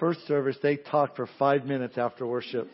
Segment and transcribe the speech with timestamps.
[0.00, 2.68] first service, they talked for five minutes after worship.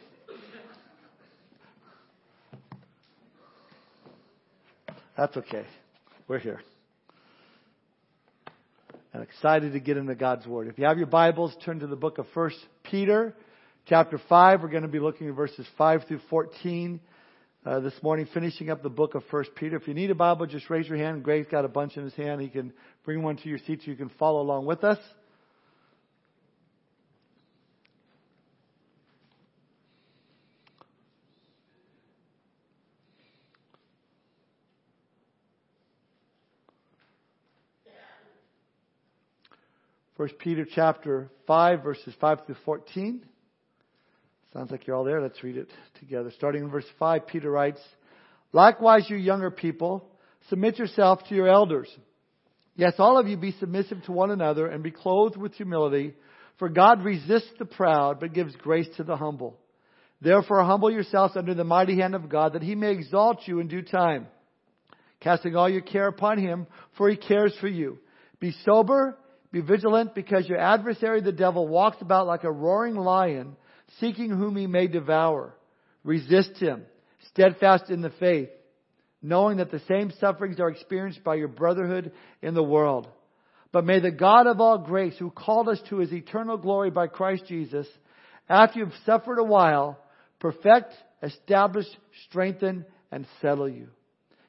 [5.16, 5.64] That's okay.
[6.28, 6.60] We're here.
[9.12, 10.68] And excited to get into God's Word.
[10.68, 12.50] If you have your Bibles, turn to the book of 1
[12.84, 13.34] Peter,
[13.86, 14.62] chapter 5.
[14.62, 17.00] We're going to be looking at verses 5 through 14
[17.64, 19.76] uh, this morning, finishing up the book of 1 Peter.
[19.76, 21.24] If you need a Bible, just raise your hand.
[21.24, 22.42] Greg's got a bunch in his hand.
[22.42, 22.72] He can
[23.04, 24.98] bring one to your seat so you can follow along with us.
[40.16, 43.22] First Peter chapter 5 verses 5 through 14.
[44.54, 45.20] Sounds like you're all there.
[45.20, 45.68] Let's read it
[46.00, 46.32] together.
[46.34, 47.80] Starting in verse 5, Peter writes,
[48.52, 50.08] Likewise, you younger people,
[50.48, 51.88] submit yourself to your elders.
[52.76, 56.14] Yes, all of you be submissive to one another and be clothed with humility,
[56.58, 59.58] for God resists the proud, but gives grace to the humble.
[60.22, 63.68] Therefore, humble yourselves under the mighty hand of God, that he may exalt you in
[63.68, 64.28] due time,
[65.20, 67.98] casting all your care upon him, for he cares for you.
[68.40, 69.18] Be sober,
[69.56, 73.56] be vigilant because your adversary, the devil, walks about like a roaring lion,
[74.00, 75.54] seeking whom he may devour.
[76.04, 76.84] Resist him,
[77.30, 78.50] steadfast in the faith,
[79.22, 82.12] knowing that the same sufferings are experienced by your brotherhood
[82.42, 83.08] in the world.
[83.72, 87.06] But may the God of all grace, who called us to his eternal glory by
[87.06, 87.86] Christ Jesus,
[88.50, 89.98] after you've suffered a while,
[90.38, 91.86] perfect, establish,
[92.28, 93.88] strengthen, and settle you.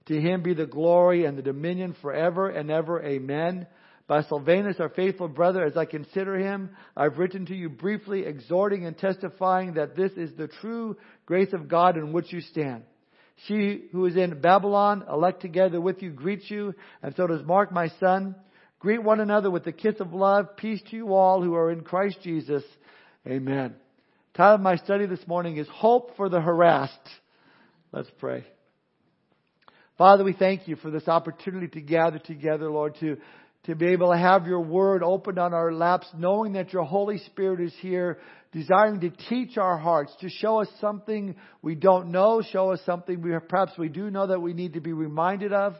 [0.07, 3.01] To him be the glory and the dominion forever and ever.
[3.01, 3.67] Amen.
[4.07, 8.85] By Silvanus, our faithful brother, as I consider him, I've written to you briefly, exhorting
[8.85, 12.83] and testifying that this is the true grace of God in which you stand.
[13.47, 17.71] She who is in Babylon, elect together with you, greets you, and so does Mark,
[17.71, 18.35] my son.
[18.79, 20.55] Greet one another with the kiss of love.
[20.55, 22.63] Peace to you all who are in Christ Jesus.
[23.27, 23.75] Amen.
[24.33, 26.93] The title of my study this morning is Hope for the Harassed.
[27.91, 28.45] Let's pray.
[29.97, 33.17] Father, we thank you for this opportunity to gather together, Lord, to
[33.67, 37.17] to be able to have your word opened on our laps, knowing that your Holy
[37.19, 38.17] Spirit is here,
[38.53, 43.21] desiring to teach our hearts, to show us something we don't know, show us something
[43.21, 45.75] we perhaps we do know that we need to be reminded of,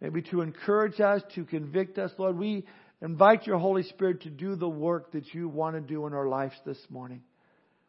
[0.00, 2.10] maybe to encourage us, to convict us.
[2.18, 2.66] Lord, we
[3.00, 6.26] invite your Holy Spirit to do the work that you want to do in our
[6.26, 7.22] lives this morning.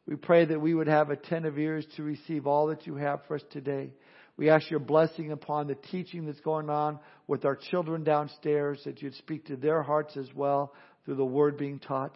[0.06, 3.36] We pray that we would have attentive ears to receive all that you have for
[3.36, 3.90] us today.
[4.38, 9.02] We ask your blessing upon the teaching that's going on with our children downstairs, that
[9.02, 12.16] you'd speak to their hearts as well through the word being taught.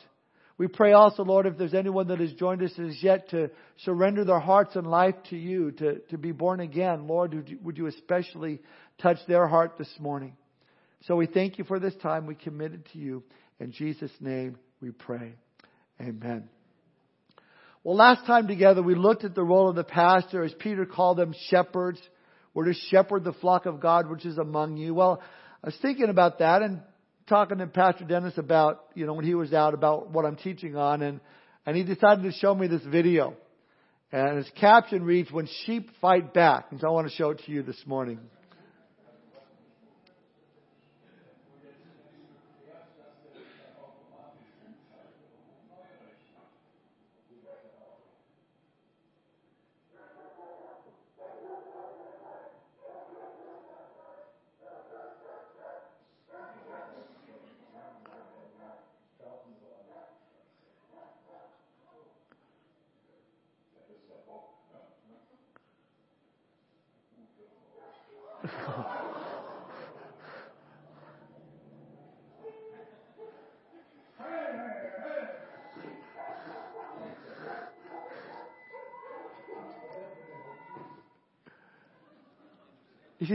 [0.58, 3.50] We pray also, Lord, if there's anyone that has joined us as yet to
[3.84, 7.58] surrender their hearts and life to you, to, to be born again, Lord, would you,
[7.64, 8.62] would you especially
[9.02, 10.38] touch their heart this morning?
[11.08, 12.28] So we thank you for this time.
[12.28, 13.24] We commit it to you.
[13.59, 15.34] In Jesus' name we pray.
[16.00, 16.48] Amen.
[17.84, 21.18] Well, last time together we looked at the role of the pastor as Peter called
[21.18, 22.00] them shepherds.
[22.53, 24.94] We're to shepherd the flock of God which is among you.
[24.94, 25.19] Well,
[25.64, 26.81] I was thinking about that and
[27.28, 30.75] talking to Pastor Dennis about, you know, when he was out about what I'm teaching
[30.75, 31.22] on and,
[31.66, 33.34] and he decided to show me this video.
[34.12, 36.68] And his caption reads, When Sheep Fight Back.
[36.70, 38.20] And so I want to show it to you this morning.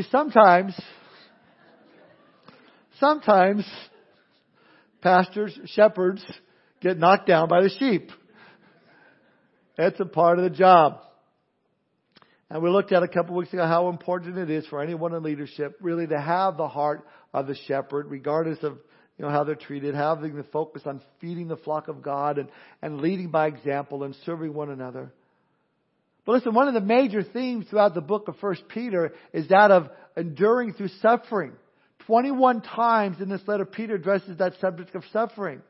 [0.03, 0.79] See, sometimes,
[2.99, 3.65] sometimes
[5.01, 6.25] pastors, shepherds
[6.81, 8.11] get knocked down by the sheep.
[9.79, 11.00] It's a part of the job.
[12.49, 15.12] And we looked at a couple of weeks ago how important it is for anyone
[15.15, 18.79] in leadership really to have the heart of the shepherd, regardless of
[19.19, 22.50] you know how they're treated, having the focus on feeding the flock of God and,
[22.82, 25.12] and leading by example and serving one another.
[26.26, 29.70] But listen, one of the major themes throughout the book of First Peter is that
[29.70, 31.52] of enduring through suffering.
[32.06, 35.62] 21 times in this letter, Peter addresses that subject of suffering.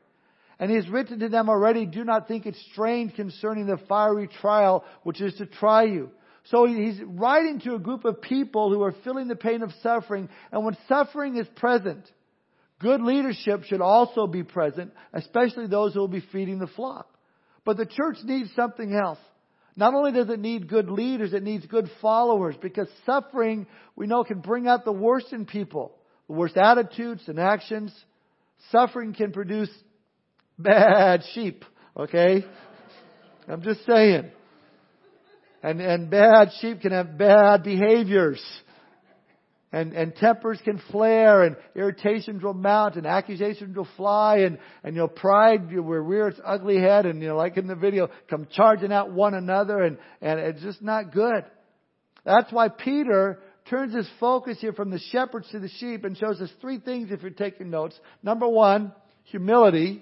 [0.59, 4.27] And he has written to them already, do not think it strange concerning the fiery
[4.41, 6.09] trial which is to try you.
[6.45, 10.29] So he's writing to a group of people who are feeling the pain of suffering,
[10.51, 12.09] and when suffering is present,
[12.79, 17.07] Good leadership should also be present, especially those who will be feeding the flock.
[17.65, 19.19] But the church needs something else.
[19.77, 24.23] Not only does it need good leaders, it needs good followers because suffering, we know,
[24.23, 25.93] can bring out the worst in people.
[26.27, 27.93] The worst attitudes and actions.
[28.71, 29.69] Suffering can produce
[30.57, 31.63] bad sheep,
[31.95, 32.43] okay?
[33.47, 34.31] I'm just saying.
[35.61, 38.43] And, and bad sheep can have bad behaviors.
[39.77, 44.95] And, and tempers can flare and irritations will mount and accusations will fly and, and
[44.95, 48.09] you know, pride will rear its ugly head and you know, like in the video,
[48.27, 51.45] come charging at one another and, and it's just not good.
[52.25, 53.37] That's why Peter
[53.69, 57.11] turns his focus here from the shepherds to the sheep and shows us three things
[57.11, 57.99] if you're taking notes.
[58.23, 58.93] Number one,
[59.25, 60.01] humility.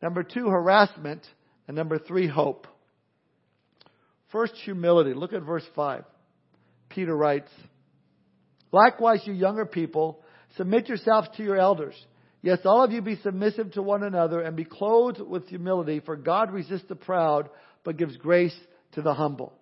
[0.00, 1.26] Number two, harassment.
[1.66, 2.68] And number three, hope.
[4.30, 5.12] First, humility.
[5.12, 6.04] Look at verse 5.
[6.88, 7.50] Peter writes,
[8.72, 10.20] Likewise, you younger people,
[10.56, 11.94] submit yourselves to your elders.
[12.42, 16.16] Yes, all of you be submissive to one another and be clothed with humility, for
[16.16, 17.50] God resists the proud,
[17.84, 18.56] but gives grace
[18.92, 19.52] to the humble.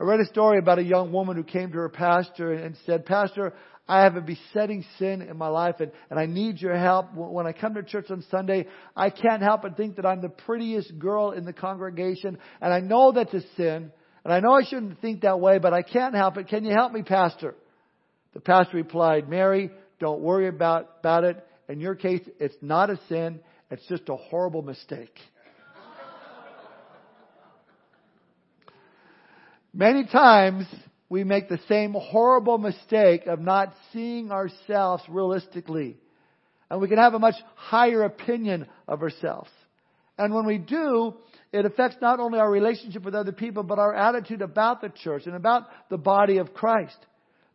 [0.00, 3.04] I read a story about a young woman who came to her pastor and said,
[3.04, 3.52] Pastor,
[3.88, 7.14] I have a besetting sin in my life and, and I need your help.
[7.14, 10.28] When I come to church on Sunday, I can't help but think that I'm the
[10.28, 13.90] prettiest girl in the congregation and I know that's a sin
[14.24, 16.48] and I know I shouldn't think that way, but I can't help it.
[16.48, 17.54] Can you help me, Pastor?
[18.34, 19.70] The pastor replied, Mary,
[20.00, 21.44] don't worry about, about it.
[21.68, 23.40] In your case, it's not a sin.
[23.70, 25.18] It's just a horrible mistake.
[29.74, 30.66] Many times
[31.08, 35.96] we make the same horrible mistake of not seeing ourselves realistically.
[36.70, 39.50] And we can have a much higher opinion of ourselves.
[40.18, 41.14] And when we do,
[41.52, 45.26] it affects not only our relationship with other people, but our attitude about the church
[45.26, 46.98] and about the body of Christ.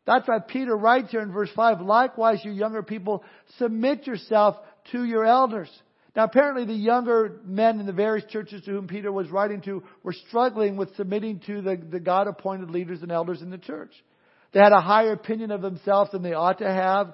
[0.05, 3.23] That's why Peter writes here in verse 5, likewise you younger people,
[3.57, 4.57] submit yourself
[4.91, 5.69] to your elders.
[6.15, 9.83] Now apparently the younger men in the various churches to whom Peter was writing to
[10.03, 13.94] were struggling with submitting to the, the God appointed leaders and elders in the church.
[14.51, 17.13] They had a higher opinion of themselves than they ought to have.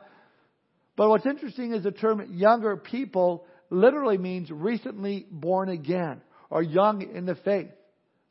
[0.98, 7.02] But what's interesting is the term younger people literally means recently born again or young
[7.02, 7.70] in the faith.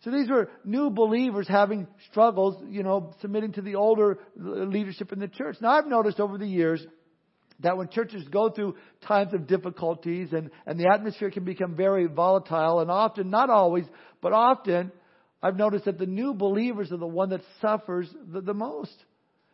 [0.04, 5.18] So these were new believers having struggles, you know, submitting to the older leadership in
[5.18, 5.56] the church.
[5.60, 6.84] Now I've noticed over the years
[7.60, 12.06] that when churches go through times of difficulties and, and the atmosphere can become very
[12.06, 13.84] volatile and often, not always,
[14.22, 14.92] but often,
[15.42, 18.94] I've noticed that the new believers are the one that suffers the, the most.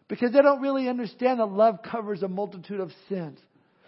[0.09, 3.39] Because they don't really understand that love covers a multitude of sins.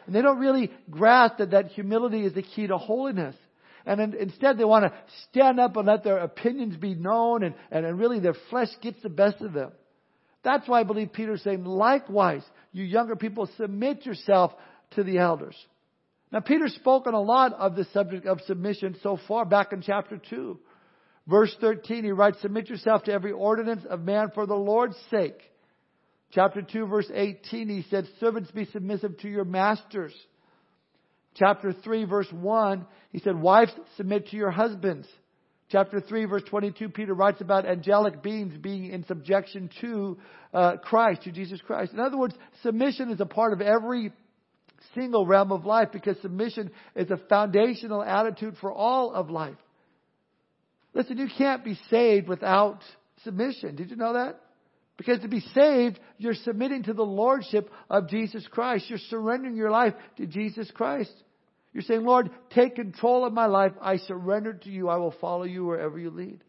[0.06, 3.36] And they don't really grasp that, that humility is the key to holiness.
[3.86, 4.92] And in, instead they want to
[5.30, 9.00] stand up and let their opinions be known and, and, and really their flesh gets
[9.02, 9.70] the best of them.
[10.42, 12.42] That's why I believe Peter's saying, likewise,
[12.72, 14.52] you younger people, submit yourself
[14.92, 15.56] to the elders.
[16.32, 20.20] Now Peter's spoken a lot of the subject of submission so far back in chapter
[20.30, 20.58] 2.
[21.28, 25.40] Verse 13, he writes, submit yourself to every ordinance of man for the Lord's sake.
[26.32, 30.12] Chapter 2 verse 18, he said, servants be submissive to your masters
[31.36, 35.06] Chapter 3 verse 1, he said, wives submit to your husbands.
[35.68, 40.18] Chapter 3 verse 22, Peter writes about angelic beings being in subjection to
[40.54, 41.92] uh, Christ, to Jesus Christ.
[41.92, 44.12] In other words, submission is a part of every
[44.94, 49.56] single realm of life because submission is a foundational attitude for all of life.
[50.94, 52.80] Listen, you can't be saved without
[53.25, 53.76] submission.
[53.76, 54.40] Did you know that?
[54.96, 58.87] Because to be saved, you're submitting to the Lordship of Jesus Christ.
[58.88, 61.12] You're surrendering your life to Jesus Christ.
[61.76, 63.73] You're saying, Lord, take control of my life.
[63.83, 64.88] I surrender to you.
[64.88, 66.42] I will follow you wherever you lead.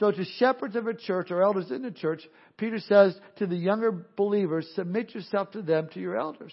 [0.00, 2.20] So to shepherds of a church or elders in the church,
[2.56, 6.52] Peter says to the younger believers, submit yourself to them, to your elders.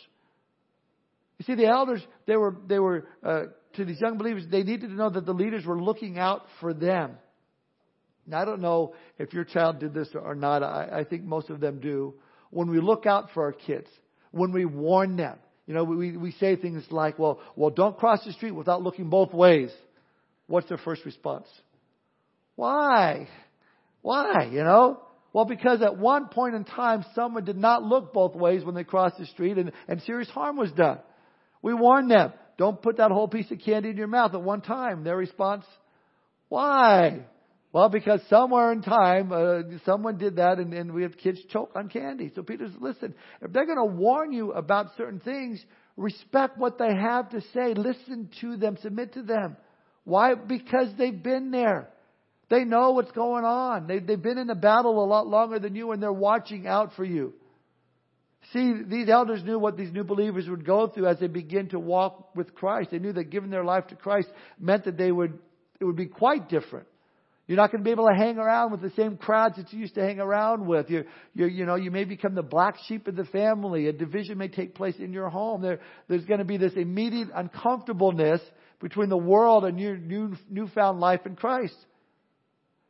[1.40, 4.90] You see, the elders, they were, they were, uh, to these young believers, they needed
[4.90, 7.18] to know that the leaders were looking out for them.
[8.28, 10.62] Now, I don't know if your child did this or not.
[10.62, 12.14] I, I think most of them do.
[12.52, 13.88] When we look out for our kids,
[14.30, 15.40] when we warn them,
[15.72, 19.10] you know, we, we say things like, well, well, don't cross the street without looking
[19.10, 19.70] both ways.
[20.48, 21.48] What's their first response?
[22.58, 23.30] Why?
[24.02, 24.50] Why?
[24.52, 25.00] You know?
[25.32, 28.84] Well, because at one point in time, someone did not look both ways when they
[28.84, 31.00] crossed the street and, and serious harm was done.
[31.62, 34.60] We warned them, don't put that whole piece of candy in your mouth at one
[34.60, 35.06] time.
[35.06, 35.64] Their response,
[36.50, 37.22] why?
[37.74, 41.72] Well, because somewhere in time, uh, someone did that and, and we have kids choke
[41.76, 42.32] on candy.
[42.36, 45.64] So Peter's, listen, if they're going to warn you about certain things,
[45.96, 47.74] respect what they have to say.
[47.74, 48.78] Listen to them.
[48.82, 49.56] Submit to them.
[50.04, 50.36] Why?
[50.36, 51.90] Because they've been there.
[52.50, 53.88] They know what's going on.
[53.88, 56.92] They, they've been in the battle a lot longer than you and they're watching out
[56.98, 57.34] for you.
[58.52, 61.80] See, these elders knew what these new believers would go through as they begin to
[61.80, 62.92] walk with Christ.
[62.92, 64.28] They knew that giving their life to Christ
[64.60, 65.40] meant that they would,
[65.80, 66.88] it would be quite different.
[67.52, 69.80] You're not going to be able to hang around with the same crowds that you
[69.80, 70.90] used to hang around with.
[70.90, 71.04] You're,
[71.34, 73.88] you're, you know, you may become the black sheep of the family.
[73.88, 75.62] A division may take place in your home.
[75.62, 78.40] There, there's going to be this immediate uncomfortableness
[78.80, 81.76] between the world and your new, newfound life in Christ.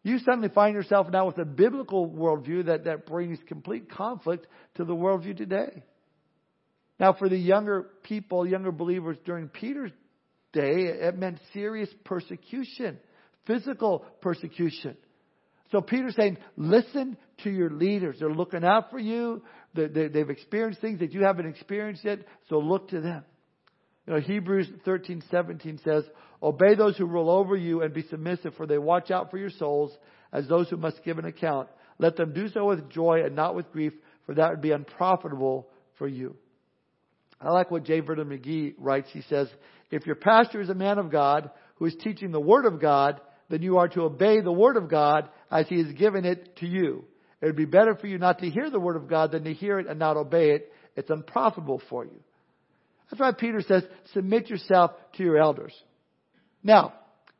[0.04, 4.86] You suddenly find yourself now with a biblical worldview that, that brings complete conflict to
[4.86, 5.82] the worldview today.
[7.00, 9.92] Now, for the younger people, younger believers during Peter's
[10.54, 13.00] day, it meant serious persecution,
[13.46, 14.98] physical persecution.
[15.72, 18.18] So Peter's saying, listen to your leaders.
[18.20, 19.42] They're looking out for you.
[19.74, 22.20] They've experienced things that you haven't experienced yet,
[22.50, 23.24] so look to them.
[24.06, 26.04] You know, Hebrews 13, 17 says,
[26.44, 29.52] Obey those who rule over you and be submissive, for they watch out for your
[29.52, 29.92] souls
[30.34, 31.70] as those who must give an account.
[32.00, 33.94] Let them do so with joy and not with grief,
[34.26, 36.36] for that would be unprofitable for you.
[37.40, 38.00] I like what J.
[38.00, 39.10] Vernon McGee writes.
[39.14, 39.48] He says,
[39.90, 43.22] If your pastor is a man of God who is teaching the Word of God,
[43.52, 46.66] then you are to obey the Word of God as He has given it to
[46.66, 47.06] you.
[47.42, 49.54] It would be better for you not to hear the Word of God than to
[49.54, 50.72] hear it and not obey it.
[50.96, 52.20] It's unprofitable for you.
[53.10, 55.74] That's why Peter says, submit yourself to your elders.
[56.64, 56.94] Now,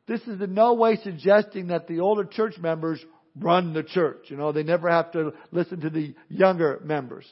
[0.06, 3.02] this is in no way suggesting that the older church members
[3.38, 4.26] run the church.
[4.26, 7.24] You know, they never have to listen to the younger members.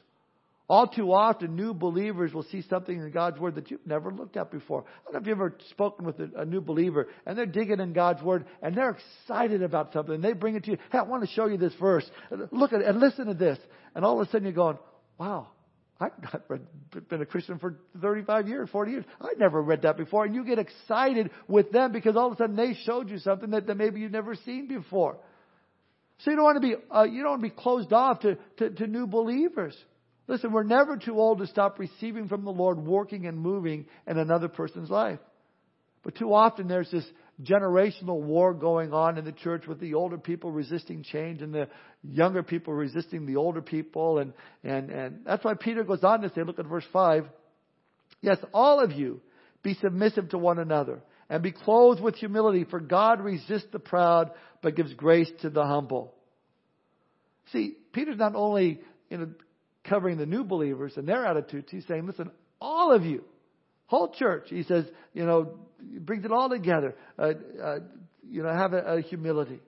[0.70, 4.36] All too often, new believers will see something in God's Word that you've never looked
[4.36, 4.84] at before.
[4.84, 7.80] I don't know if you've ever spoken with a, a new believer and they're digging
[7.80, 10.76] in God's Word and they're excited about something and they bring it to you.
[10.92, 12.08] Hey, I want to show you this verse.
[12.52, 13.58] Look at it and listen to this.
[13.96, 14.78] And all of a sudden you're going,
[15.18, 15.48] wow,
[15.98, 16.12] I've
[17.08, 19.04] been a Christian for 35 years, 40 years.
[19.20, 20.24] I never read that before.
[20.24, 23.50] And you get excited with them because all of a sudden they showed you something
[23.50, 25.16] that, that maybe you've never seen before.
[26.18, 28.38] So you don't want to be, uh, you don't want to be closed off to,
[28.58, 29.74] to, to new believers.
[30.30, 34.16] Listen, we're never too old to stop receiving from the Lord, working and moving in
[34.16, 35.18] another person's life.
[36.04, 37.04] But too often there's this
[37.42, 41.68] generational war going on in the church with the older people resisting change and the
[42.04, 44.18] younger people resisting the older people.
[44.18, 44.32] And,
[44.62, 47.24] and, and that's why Peter goes on to say, look at verse 5.
[48.20, 49.20] Yes, all of you
[49.64, 54.30] be submissive to one another and be clothed with humility, for God resists the proud
[54.62, 56.14] but gives grace to the humble.
[57.50, 58.78] See, Peter's not only
[59.10, 59.28] you know,
[59.84, 63.24] covering the new believers and their attitudes, he's saying, listen, all of you,
[63.86, 64.84] whole church, he says,
[65.14, 66.94] you know, brings it all together.
[67.18, 67.32] Uh,
[67.62, 67.78] uh,
[68.28, 69.60] you know, have a, a humility.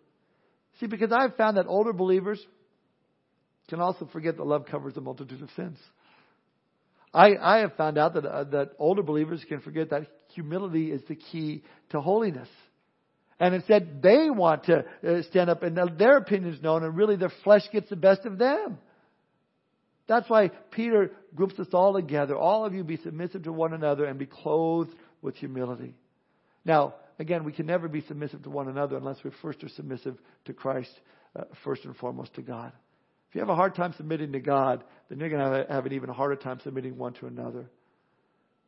[0.80, 2.44] See, because I've found that older believers
[3.68, 5.78] can also forget that love covers a multitude of sins.
[7.14, 11.02] I, I have found out that, uh, that older believers can forget that humility is
[11.08, 12.48] the key to holiness.
[13.38, 17.32] And instead, they want to uh, stand up and their opinions known, and really their
[17.44, 18.78] flesh gets the best of them.
[20.06, 22.36] That's why Peter groups us all together.
[22.36, 25.94] All of you be submissive to one another and be clothed with humility.
[26.64, 30.16] Now, again, we can never be submissive to one another unless we first are submissive
[30.46, 30.92] to Christ,
[31.36, 32.72] uh, first and foremost to God.
[33.28, 35.92] If you have a hard time submitting to God, then you're going to have, an
[35.92, 37.70] even harder time submitting one to another.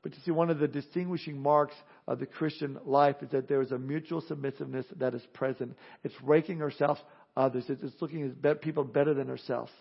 [0.03, 1.75] But you see, one of the distinguishing marks
[2.07, 5.77] of the Christian life is that there is a mutual submissiveness that is present.
[6.03, 7.01] It's raking ourselves
[7.37, 7.65] others.
[7.69, 9.73] It's looking at people better than ourselves.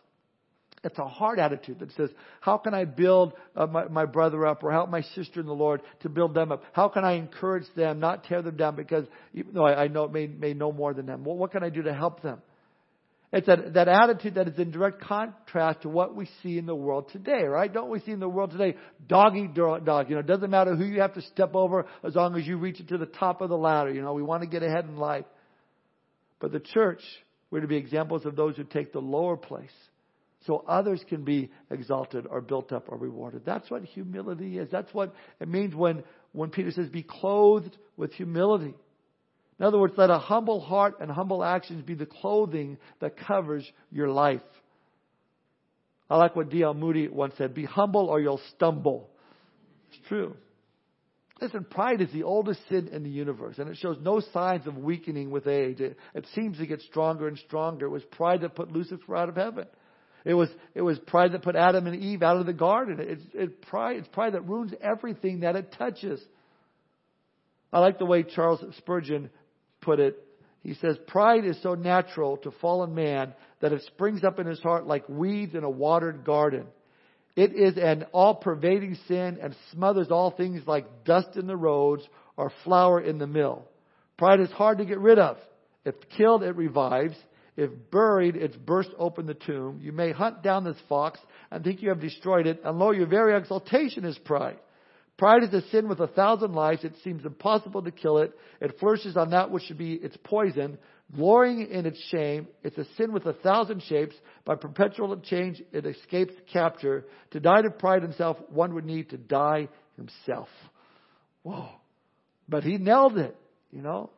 [0.84, 2.10] It's a hard attitude that says,
[2.42, 5.54] how can I build uh, my, my brother up or help my sister in the
[5.54, 6.64] Lord to build them up?
[6.74, 10.10] How can I encourage them, not tear them down because even though I, I know
[10.10, 12.42] may, may know more than them, well, what can I do to help them?
[13.32, 16.76] It's that, that attitude that is in direct contrast to what we see in the
[16.76, 17.74] world today, right?
[17.74, 18.76] Don't we see in the world today
[19.08, 20.10] dog eat dog?
[20.10, 22.58] You know, it doesn't matter who you have to step over as long as you
[22.58, 23.92] reach it to the top of the ladder.
[23.92, 25.26] You know, we want to get ahead in life.
[26.40, 27.02] But the church,
[27.50, 29.72] we're to be examples of those who take the lower place
[30.46, 33.44] so others can be exalted or built up or rewarded.
[33.46, 34.70] That's what humility is.
[34.72, 38.74] That's what it means when, when Peter says, be clothed with humility.
[39.60, 43.70] In other words, let a humble heart and humble actions be the clothing that covers
[43.92, 44.42] your life.
[46.10, 46.74] I like what D.L.
[46.74, 49.10] Moody once said, be humble or you'll stumble.
[49.90, 50.36] It's true.
[51.42, 54.78] Listen, pride is the oldest sin in the universe, and it shows no signs of
[54.78, 55.82] weakening with age.
[55.82, 57.88] It, it seems to get stronger and stronger.
[57.88, 59.66] It was pride that put Lucifer out of heaven.
[60.26, 62.98] It was, it was pride that put Adam and Eve out of the garden.
[63.00, 66.22] It's, it pride, it's pride that ruins everything that it touches.
[67.72, 69.30] I like the way Charles Spurgeon
[69.82, 70.18] put it.
[70.62, 74.62] He says, Pride is so natural to fallen man that it springs up in his
[74.62, 76.68] heart like weeds in a watered garden.
[77.36, 82.08] It is an all pervading sin and smothers all things like dust in the roads
[82.38, 83.66] or flour in the mill.
[84.18, 85.38] Pride is hard to get rid of.
[85.84, 87.16] If killed, it revives.
[87.56, 89.80] If buried, it's burst open the tomb.
[89.82, 91.20] You may hunt down this fox
[91.52, 94.58] and think you have destroyed it, and lo, your very exaltation is pride.
[95.18, 96.84] Pride is a sin with a thousand lives.
[96.84, 98.34] It seems impossible to kill it.
[98.60, 100.80] It flourishes on that which should be its poison.
[101.16, 104.16] Glorying in its shame, it's a sin with a thousand shapes.
[104.46, 107.06] By perpetual change, it escapes capture.
[107.32, 110.48] To die to pride himself, one would need to die himself.
[111.44, 111.70] Whoa.
[112.50, 113.38] But he nailed it,
[113.72, 114.10] you know.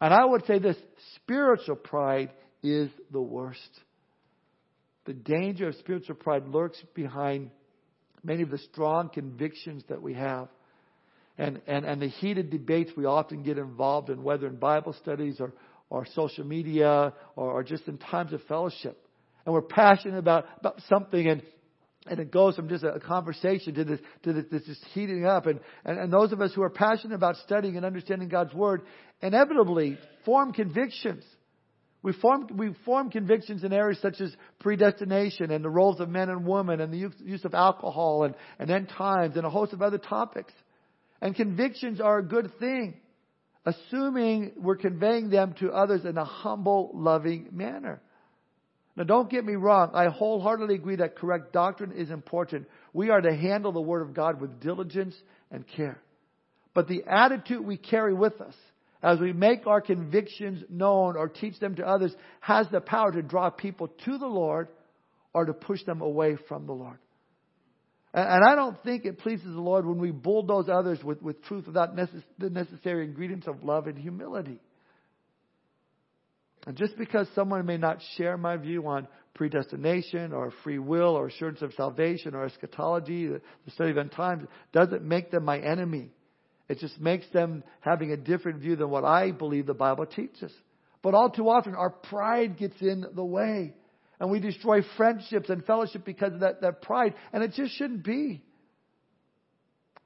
[0.00, 0.76] And I would say this
[1.14, 2.30] spiritual pride
[2.70, 3.60] is the worst.
[5.04, 7.50] The danger of spiritual pride lurks behind
[8.24, 10.48] many of the strong convictions that we have.
[11.38, 15.36] And, and, and the heated debates we often get involved in, whether in Bible studies
[15.38, 15.52] or,
[15.90, 19.00] or social media or, or just in times of fellowship.
[19.44, 21.42] And we're passionate about, about something and,
[22.08, 25.46] and it goes from just a, conversation to this, to this, this just heating up.
[25.46, 28.82] And, and, and those of us who are passionate about studying and understanding God's Word
[29.20, 31.24] inevitably form convictions.
[32.02, 36.28] We form, we form convictions in areas such as predestination and the roles of men
[36.30, 39.72] and women and the use, use of alcohol and, and end times and a host
[39.72, 40.52] of other topics.
[41.20, 43.00] And convictions are a good thing,
[43.64, 48.00] assuming we're conveying them to others in a humble, loving manner.
[48.96, 52.66] Now don't get me wrong, I wholeheartedly agree that correct doctrine is important.
[52.92, 55.14] We are to handle the Word of God with diligence
[55.50, 56.00] and care.
[56.72, 58.54] But the attitude we carry with us
[59.06, 63.22] as we make our convictions known or teach them to others, has the power to
[63.22, 64.66] draw people to the Lord
[65.32, 66.98] or to push them away from the Lord.
[68.12, 71.68] And, I don't think it pleases the Lord when we bulldoze others with, with truth
[71.68, 74.58] without necess- the necessary ingredients of love and humility.
[76.66, 81.28] And just because someone may not share my view on predestination or free will or
[81.28, 86.10] assurance of salvation or eschatology, the study of end times, doesn't make them my enemy.
[86.68, 90.52] It just makes them having a different view than what I believe the Bible teaches.
[91.02, 93.74] But all too often, our pride gets in the way.
[94.18, 97.14] And we destroy friendships and fellowship because of that, that pride.
[97.32, 98.42] And it just shouldn't be.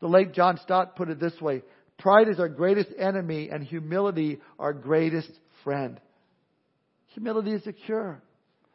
[0.00, 1.62] The late John Stott put it this way
[1.98, 5.30] Pride is our greatest enemy, and humility our greatest
[5.64, 6.00] friend.
[7.08, 8.22] Humility is the cure.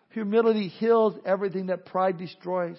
[0.09, 2.77] Humility heals everything that pride destroys.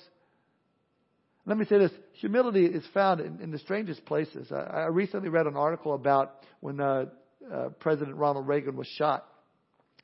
[1.46, 4.50] Let me say this humility is found in, in the strangest places.
[4.50, 7.06] I, I, recently read an article about when uh,
[7.52, 9.24] uh, President Ronald Reagan was shot.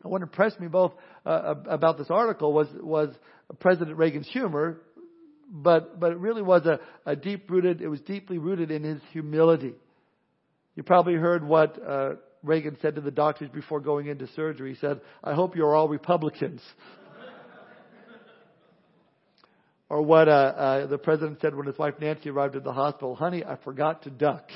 [0.03, 0.93] And what impressed me both
[1.27, 3.11] uh, about this article was, was
[3.59, 4.79] President Reagan's humor,
[5.51, 9.01] but, but it really was a, a deep rooted, it was deeply rooted in his
[9.13, 9.75] humility.
[10.77, 12.11] You probably heard what uh,
[12.43, 14.75] Reagan said to the doctors before going into surgery.
[14.75, 16.63] He said, I hope you're all Republicans.
[19.93, 23.15] Or what uh, uh, the president said when his wife Nancy arrived at the hospital,
[23.15, 24.49] honey, I forgot to duck.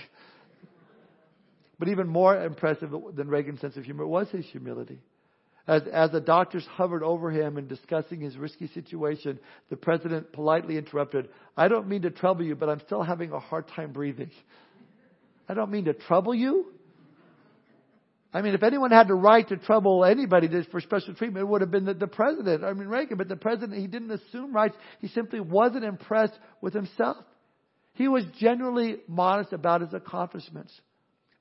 [1.79, 4.99] But even more impressive than Reagan's sense of humor was his humility.
[5.68, 10.79] As, as the doctors hovered over him and discussing his risky situation, the president politely
[10.79, 14.31] interrupted, I don't mean to trouble you, but I'm still having a hard time breathing.
[15.51, 16.72] I don't mean to trouble you.
[18.37, 21.62] I mean, if anyone had the right to trouble anybody for special treatment, it would
[21.62, 22.64] have been the, the president.
[22.64, 23.16] I mean, Reagan.
[23.16, 24.77] But the president, he didn't assume rights.
[25.01, 27.25] He simply wasn't impressed with himself.
[27.94, 30.70] He was genuinely modest about his accomplishments.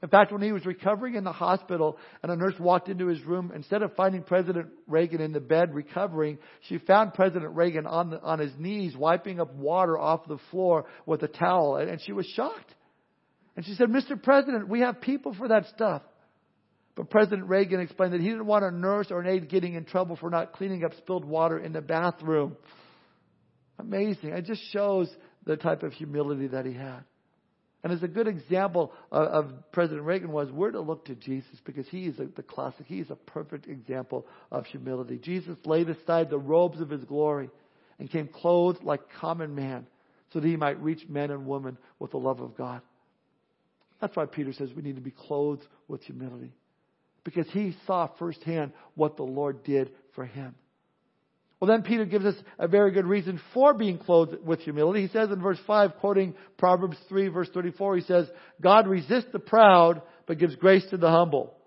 [0.04, 3.22] In fact, when he was recovering in the hospital and a nurse walked into his
[3.26, 6.38] room, instead of finding President Reagan in the bed recovering,
[6.70, 10.86] she found President Reagan on, the, on his knees wiping up water off the floor
[11.06, 11.76] with a towel.
[11.76, 12.74] And she was shocked.
[13.58, 14.22] And she said, Mr.
[14.22, 16.02] President, we have people for that stuff.
[16.96, 19.84] But President Reagan explained that he didn't want a nurse or an aide getting in
[19.84, 22.56] trouble for not cleaning up spilled water in the bathroom.
[23.78, 24.30] Amazing.
[24.30, 25.14] It just shows
[25.46, 27.04] the type of humility that he had.
[27.84, 31.60] And as a good example of, of President Reagan was, we're to look to Jesus
[31.66, 32.86] because he is a, the classic.
[32.88, 35.20] He is a perfect example of humility.
[35.22, 37.50] Jesus laid aside the robes of his glory
[38.00, 39.86] and came clothed like common man
[40.32, 42.82] so that he might reach men and women with the love of God.
[44.02, 46.54] That's why Peter says we need to be clothed with humility
[47.26, 50.56] because he saw firsthand what the Lord did for him.
[51.60, 55.02] Well, then Peter gives us a very good reason for being clothed with humility.
[55.02, 58.28] He says in verse 5, quoting Proverbs 3, verse 34, he says,
[58.62, 61.58] God resists the proud, but gives grace to the humble.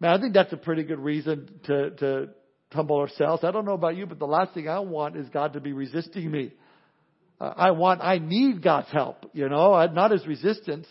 [0.00, 2.28] Man, I think that's a pretty good reason to, to
[2.72, 3.44] humble ourselves.
[3.44, 5.72] I don't know about you, but the last thing I want is God to be
[5.72, 6.52] resisting me.
[7.40, 10.86] I want, I need God's help, you know, not His resistance.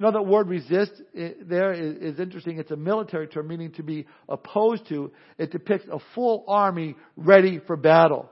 [0.00, 2.58] You know, that word resist eh, there is, interesting.
[2.58, 5.12] It's a military term meaning to be opposed to.
[5.36, 8.30] It depicts a full army ready for battle.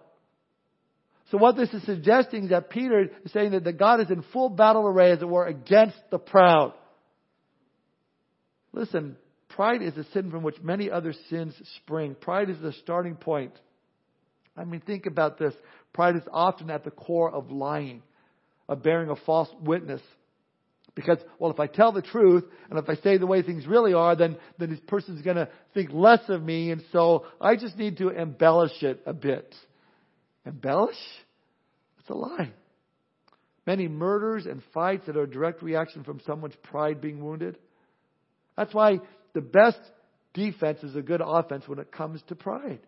[1.31, 4.25] So what this is suggesting is that Peter is saying that, that God is in
[4.33, 6.73] full battle array, as it were, against the proud.
[8.73, 9.17] Listen,
[9.51, 11.53] pride is a sin from which many other sins
[11.83, 12.17] spring.
[12.19, 13.53] Pride is the starting point.
[14.57, 15.53] I mean, think about this.
[15.93, 18.03] Pride is often at the core of lying,
[18.71, 20.01] of bearing a false witness.
[20.99, 23.95] Because, well, if I tell the truth and if I say the way things really
[23.95, 27.79] are, then, then this person's going to think less of me, and so I just
[27.79, 29.55] need to embellish it a bit.
[30.45, 30.97] Embellish?
[32.01, 32.51] It's a lie.
[33.65, 37.59] Many murders and fights that are a direct reaction from someone's pride being wounded.
[38.57, 38.99] That's why
[39.35, 39.79] the best
[40.35, 42.81] defense is a good offense when it comes to pride.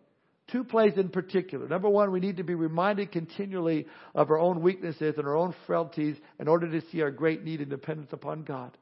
[0.52, 1.68] Two plays in particular.
[1.68, 5.54] Number one, we need to be reminded continually of our own weaknesses and our own
[5.66, 8.76] frailties in order to see our great need and dependence upon God.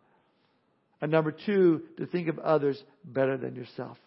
[1.01, 3.99] And number two, to think of others better than yourself.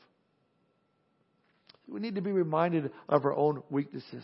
[1.87, 4.23] We need to be reminded of our own weaknesses.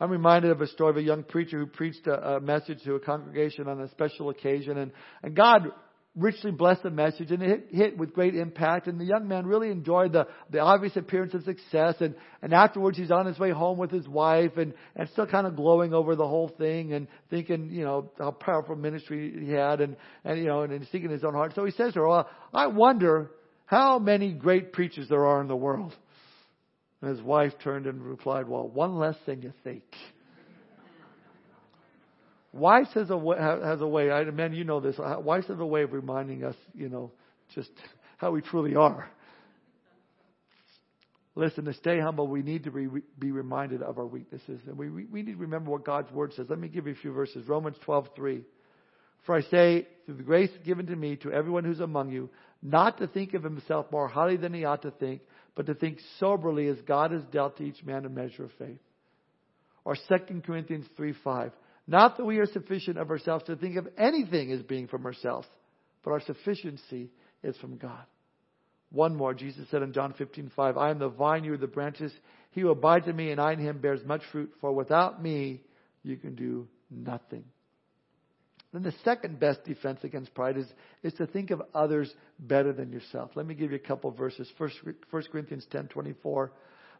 [0.00, 2.94] I'm reminded of a story of a young preacher who preached a, a message to
[2.94, 5.72] a congregation on a special occasion, and, and God
[6.18, 8.86] richly blessed the message and it hit, with great impact.
[8.86, 11.94] And the young man really enjoyed the, the obvious appearance of success.
[12.00, 15.46] And, and afterwards he's on his way home with his wife and, and still kind
[15.46, 19.80] of glowing over the whole thing and thinking, you know, how powerful ministry he had
[19.80, 21.52] and, and you know, and, and in his own heart.
[21.54, 23.30] So he says to her, well, I wonder
[23.66, 25.94] how many great preachers there are in the world.
[27.00, 29.84] And his wife turned and replied, well, one less than you think.
[32.52, 34.10] Wives has a way, has a way.
[34.10, 34.98] I, man, you know this.
[34.98, 37.12] Uh, Wives has a way of reminding us, you know,
[37.54, 37.70] just
[38.16, 39.10] how we truly are.
[41.34, 44.88] Listen, to stay humble, we need to be, be reminded of our weaknesses, and we
[44.88, 46.46] we need to remember what God's word says.
[46.48, 47.46] Let me give you a few verses.
[47.46, 48.42] Romans twelve three.
[49.24, 52.30] For I say, through the grace given to me, to everyone who's among you,
[52.62, 55.20] not to think of himself more highly than he ought to think,
[55.54, 58.78] but to think soberly as God has dealt to each man a measure of faith.
[59.84, 61.52] Or 2 Corinthians 3 5.
[61.88, 65.48] Not that we are sufficient of ourselves to think of anything as being from ourselves,
[66.04, 67.10] but our sufficiency
[67.42, 68.04] is from God.
[68.90, 72.12] One more, Jesus said in John 15:5, I am the vine, you are the branches.
[72.50, 75.62] He who abides in me and I in him bears much fruit, for without me
[76.02, 77.44] you can do nothing.
[78.72, 80.66] Then the second best defense against pride is,
[81.02, 83.30] is to think of others better than yourself.
[83.34, 84.50] Let me give you a couple verses.
[84.58, 84.76] First,
[85.10, 86.50] 1 Corinthians 10:24,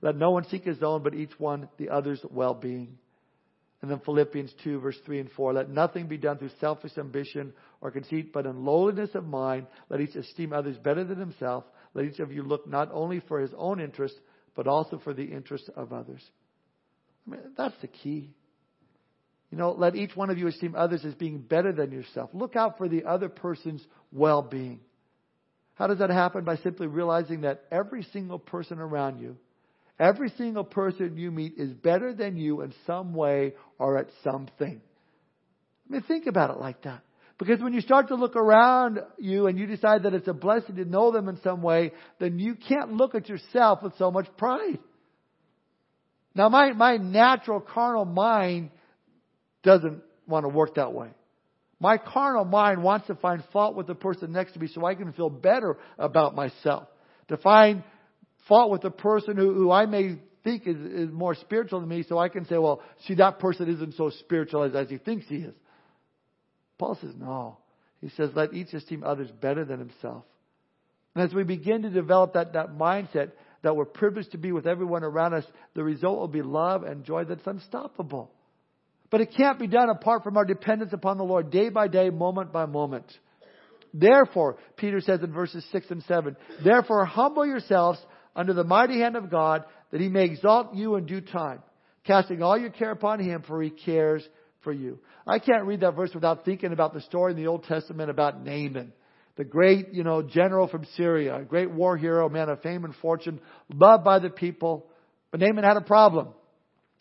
[0.01, 2.97] let no one seek his own, but each one the other's well-being.
[3.81, 5.53] And then Philippians 2, verse 3 and 4.
[5.53, 10.01] Let nothing be done through selfish ambition or conceit, but in lowliness of mind, let
[10.01, 11.65] each esteem others better than himself.
[11.95, 14.15] Let each of you look not only for his own interest,
[14.57, 16.23] but also for the interests of others.
[17.27, 18.31] I mean, that's the key.
[19.51, 22.31] You know, let each one of you esteem others as being better than yourself.
[22.33, 24.81] Look out for the other person's well being.
[25.75, 26.45] How does that happen?
[26.45, 29.37] By simply realizing that every single person around you
[29.99, 34.81] Every single person you meet is better than you in some way or at something.
[34.81, 37.03] I mean, think about it like that.
[37.39, 40.77] Because when you start to look around you and you decide that it's a blessing
[40.77, 44.27] to know them in some way, then you can't look at yourself with so much
[44.37, 44.79] pride.
[46.35, 48.71] Now, my, my natural carnal mind
[49.63, 51.09] doesn't want to work that way.
[51.81, 54.95] My carnal mind wants to find fault with the person next to me so I
[54.95, 56.89] can feel better about myself.
[57.29, 57.85] To find
[58.49, 62.05] fault with a person who, who I may think is, is more spiritual than me,
[62.09, 65.27] so I can say, well, see, that person isn't so spiritual as, as he thinks
[65.29, 65.55] he is.
[66.79, 67.59] Paul says, no.
[68.01, 70.25] He says, let each esteem others better than himself.
[71.15, 73.33] And as we begin to develop that, that mindset
[73.63, 77.05] that we're privileged to be with everyone around us, the result will be love and
[77.05, 78.31] joy that's unstoppable.
[79.11, 82.11] But it can't be done apart from our dependence upon the Lord day by day,
[82.11, 83.07] moment by moment.
[83.93, 87.99] Therefore, Peter says in verses 6 and 7, therefore humble yourselves
[88.39, 91.61] under the mighty hand of God, that he may exalt you in due time,
[92.05, 94.27] casting all your care upon him, for he cares
[94.61, 95.01] for you.
[95.27, 98.45] I can't read that verse without thinking about the story in the Old Testament about
[98.45, 98.93] Naaman,
[99.37, 102.95] the great, you know, general from Syria, a great war hero, man of fame and
[103.03, 103.41] fortune,
[103.75, 104.87] loved by the people.
[105.33, 106.29] But Naaman had a problem.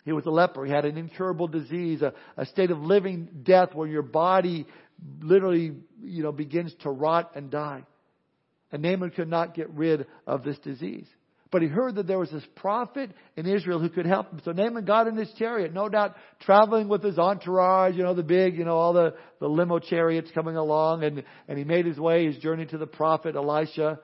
[0.06, 0.66] He was a leper.
[0.66, 4.66] He had an incurable disease, a, a state of living death where your body
[5.22, 7.84] literally, you know, begins to rot and die.
[8.72, 11.08] And Naaman could not get rid of this disease.
[11.50, 14.42] But he heard that there was this prophet in Israel who could help him.
[14.44, 18.24] So Naaman got in his chariot, no doubt traveling with his entourage, you know, the
[18.24, 21.04] big, you know, all the, the limo chariots coming along.
[21.04, 24.00] And, and he made his way, his journey to the prophet Elisha.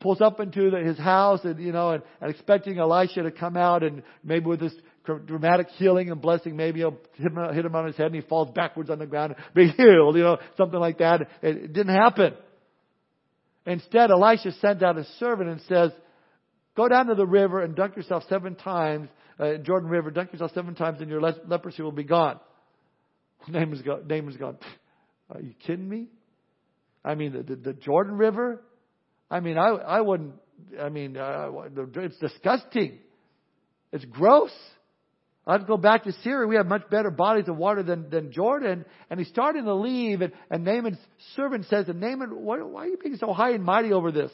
[0.00, 3.56] Pulls up into the, his house and, you know, and, and expecting Elisha to come
[3.56, 7.74] out and maybe with this dramatic healing and blessing, maybe he'll hit him, hit him
[7.74, 10.38] on his head and he falls backwards on the ground and be healed, you know,
[10.56, 11.22] something like that.
[11.42, 12.34] It, it didn't happen.
[13.66, 15.92] Instead, Elisha sent out a servant and says,
[16.78, 19.08] Go down to the river and dunk yourself seven times,
[19.40, 22.38] uh, Jordan River, dunk yourself seven times and your le- leprosy will be gone.
[23.48, 24.58] Naaman's gone, Naaman's gone,
[25.28, 26.06] are you kidding me?
[27.04, 28.62] I mean, the, the, the Jordan River?
[29.28, 30.34] I mean, I, I wouldn't,
[30.80, 31.50] I mean, uh,
[31.96, 33.00] it's disgusting.
[33.92, 34.52] It's gross.
[35.48, 36.46] I'd go back to Syria.
[36.46, 38.84] We have much better bodies of water than, than Jordan.
[39.10, 40.20] And he's starting to leave.
[40.20, 40.98] And, and Naaman's
[41.34, 44.30] servant says to Naaman, why, why are you being so high and mighty over this?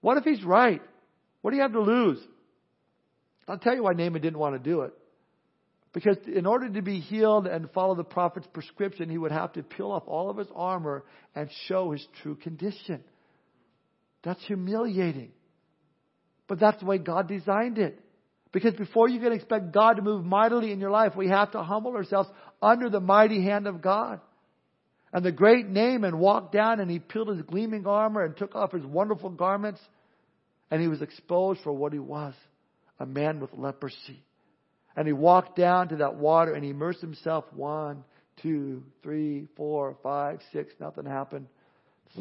[0.00, 0.80] What if he's right?
[1.42, 2.18] What do you have to lose?
[3.46, 4.94] I'll tell you why Naaman didn't want to do it.
[5.92, 9.62] Because in order to be healed and follow the prophet's prescription, he would have to
[9.62, 13.02] peel off all of his armor and show his true condition.
[14.24, 15.32] That's humiliating.
[16.48, 17.98] But that's the way God designed it.
[18.52, 21.62] Because before you can expect God to move mightily in your life, we have to
[21.62, 22.28] humble ourselves
[22.60, 24.20] under the mighty hand of God.
[25.12, 28.72] And the great Naaman walked down and he peeled his gleaming armor and took off
[28.72, 29.80] his wonderful garments.
[30.72, 32.32] And he was exposed for what he was
[32.98, 34.24] a man with leprosy.
[34.96, 38.04] And he walked down to that water and he immersed himself one,
[38.42, 40.72] two, three, four, five, six.
[40.80, 41.48] Nothing happened.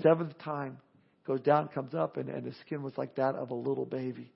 [0.04, 0.80] Seventh time
[1.26, 4.30] goes down, comes up, and, and his skin was like that of a little baby.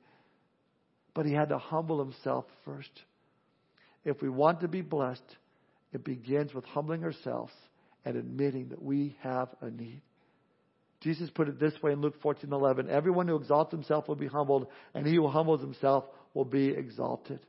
[1.14, 2.92] But he had to humble himself first.
[4.06, 5.36] If we want to be blessed,
[5.92, 7.52] it begins with humbling ourselves
[8.06, 10.02] and admitting that we have a need.
[11.06, 14.66] Jesus put it this way in Luke 14:11, everyone who exalts himself will be humbled,
[14.96, 17.40] and he who humbles himself will be exalted.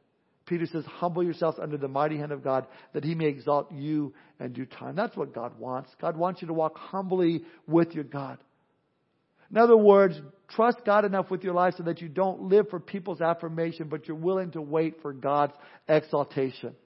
[0.44, 4.12] Peter says, humble yourselves under the mighty hand of God that he may exalt you
[4.38, 4.94] in due time.
[4.94, 5.90] That's what God wants.
[6.00, 8.38] God wants you to walk humbly with your God.
[9.50, 12.78] In other words, trust God enough with your life so that you don't live for
[12.78, 15.54] people's affirmation, but you're willing to wait for God's
[15.88, 16.76] exaltation.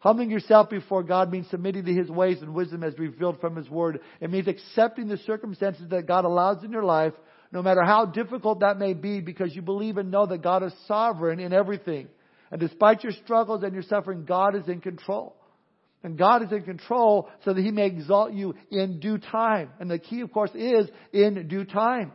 [0.00, 3.68] Humbling yourself before God means submitting to His ways and wisdom as revealed from His
[3.68, 4.00] Word.
[4.20, 7.12] It means accepting the circumstances that God allows in your life,
[7.52, 10.72] no matter how difficult that may be, because you believe and know that God is
[10.88, 12.08] sovereign in everything.
[12.50, 15.36] And despite your struggles and your suffering, God is in control.
[16.02, 19.68] And God is in control so that He may exalt you in due time.
[19.80, 22.12] And the key, of course, is in due time.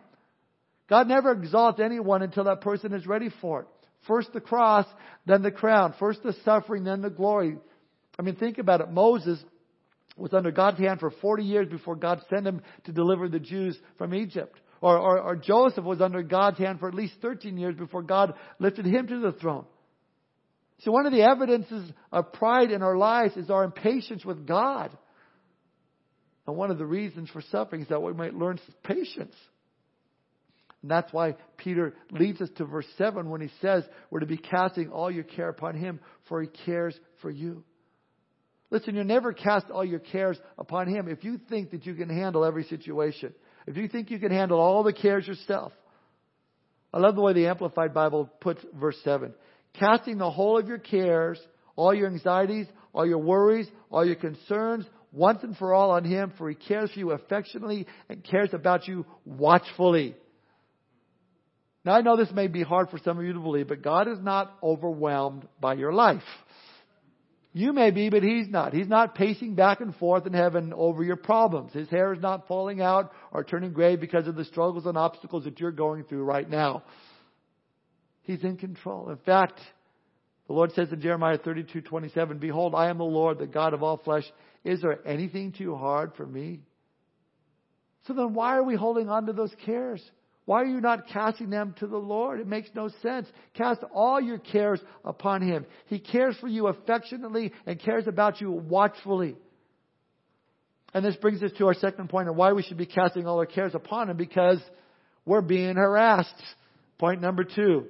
[0.90, 3.68] God never exalts anyone until that person is ready for it.
[4.08, 4.86] First the cross,
[5.26, 5.94] then the crown.
[6.00, 7.58] First the suffering, then the glory.
[8.18, 8.90] I mean, think about it.
[8.90, 9.40] Moses
[10.18, 13.78] was under God's hand for 40 years before God sent him to deliver the Jews
[13.98, 14.58] from Egypt.
[14.82, 18.34] Or, or, or Joseph was under God's hand for at least 13 years before God
[18.60, 19.66] lifted him to the throne.
[20.82, 24.96] So one of the evidences of pride in our lives is our impatience with God.
[26.48, 29.34] And one of the reasons for suffering is that we might learn patience.
[30.82, 34.38] And that's why Peter leads us to verse 7 when he says we're to be
[34.38, 37.64] casting all your care upon him, for he cares for you.
[38.72, 42.10] Listen, you never cast all your cares upon him if you think that you can
[42.10, 43.34] handle every situation.
[43.68, 45.72] If you think you can handle all the cares yourself.
[46.94, 49.34] I love the way the Amplified Bible puts verse 7
[49.74, 51.40] casting the whole of your cares,
[51.76, 56.34] all your anxieties, all your worries, all your concerns, once and for all on Him,
[56.38, 60.16] for He cares for you affectionately and cares about you watchfully.
[61.84, 64.08] Now I know this may be hard for some of you to believe, but God
[64.08, 66.24] is not overwhelmed by your life.
[67.58, 68.74] You may be, but He's not.
[68.74, 71.72] He's not pacing back and forth in heaven over your problems.
[71.72, 75.46] His hair is not falling out or turning gray because of the struggles and obstacles
[75.46, 76.84] that you're going through right now.
[78.24, 79.10] He's in control.
[79.10, 79.62] In fact,
[80.48, 83.82] the Lord says in Jeremiah 32, 27, Behold, I am the Lord, the God of
[83.82, 84.26] all flesh.
[84.66, 86.60] Is there anything too hard for me?
[88.06, 90.04] So then why are we holding on to those cares?
[90.46, 92.40] Why are you not casting them to the Lord?
[92.40, 93.28] It makes no sense.
[93.56, 95.66] Cast all your cares upon Him.
[95.88, 99.36] He cares for you affectionately and cares about you watchfully.
[100.94, 103.40] And this brings us to our second point of why we should be casting all
[103.40, 104.60] our cares upon Him because
[105.26, 106.42] we're being harassed.
[107.00, 107.88] Point number two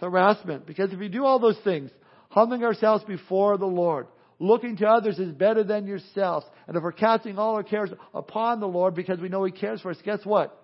[0.00, 0.66] harassment.
[0.66, 1.90] Because if you do all those things,
[2.28, 6.92] humbling ourselves before the Lord, looking to others is better than yourselves, and if we're
[6.92, 10.18] casting all our cares upon the Lord because we know He cares for us, guess
[10.24, 10.63] what?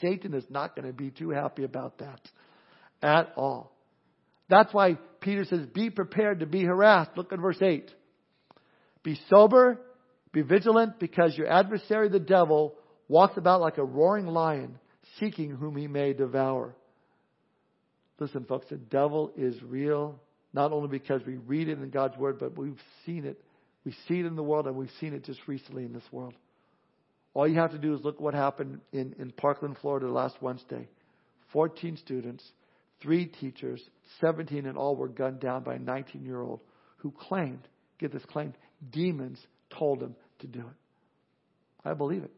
[0.00, 2.20] Satan is not going to be too happy about that
[3.02, 3.72] at all.
[4.48, 7.10] That's why Peter says, be prepared to be harassed.
[7.16, 7.90] Look at verse 8.
[9.02, 9.80] Be sober,
[10.32, 12.74] be vigilant, because your adversary, the devil,
[13.08, 14.78] walks about like a roaring lion,
[15.18, 16.74] seeking whom he may devour.
[18.18, 20.20] Listen, folks, the devil is real,
[20.52, 23.40] not only because we read it in God's Word, but we've seen it.
[23.84, 26.34] We see it in the world, and we've seen it just recently in this world.
[27.38, 30.88] All you have to do is look what happened in, in Parkland, Florida last Wednesday.
[31.52, 32.42] 14 students,
[33.00, 33.80] three teachers,
[34.20, 36.58] 17 in all were gunned down by a 19 year old
[36.96, 37.60] who claimed,
[38.00, 38.54] get this claim,
[38.90, 39.38] demons
[39.70, 41.88] told him to do it.
[41.88, 42.32] I believe it.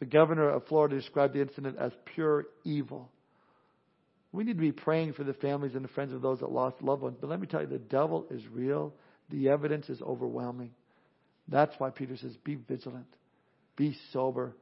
[0.00, 3.08] The governor of Florida described the incident as pure evil.
[4.32, 6.82] We need to be praying for the families and the friends of those that lost
[6.82, 7.18] loved ones.
[7.20, 8.94] But let me tell you, the devil is real.
[9.30, 10.72] The evidence is overwhelming.
[11.46, 13.06] That's why Peter says, be vigilant,
[13.76, 14.56] be sober.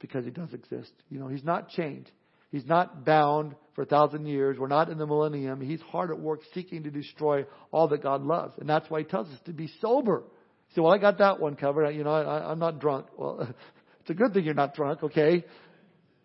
[0.00, 0.92] because he does exist.
[1.10, 2.10] You know, he's not chained.
[2.50, 4.58] He's not bound for a thousand years.
[4.58, 5.60] We're not in the millennium.
[5.60, 8.54] He's hard at work seeking to destroy all that God loves.
[8.58, 10.24] And that's why he tells us to be sober.
[10.68, 11.88] You say, well, I got that one covered.
[11.92, 13.06] You know, I, I'm not drunk.
[13.16, 13.40] Well,
[14.00, 15.44] it's a good thing you're not drunk, okay?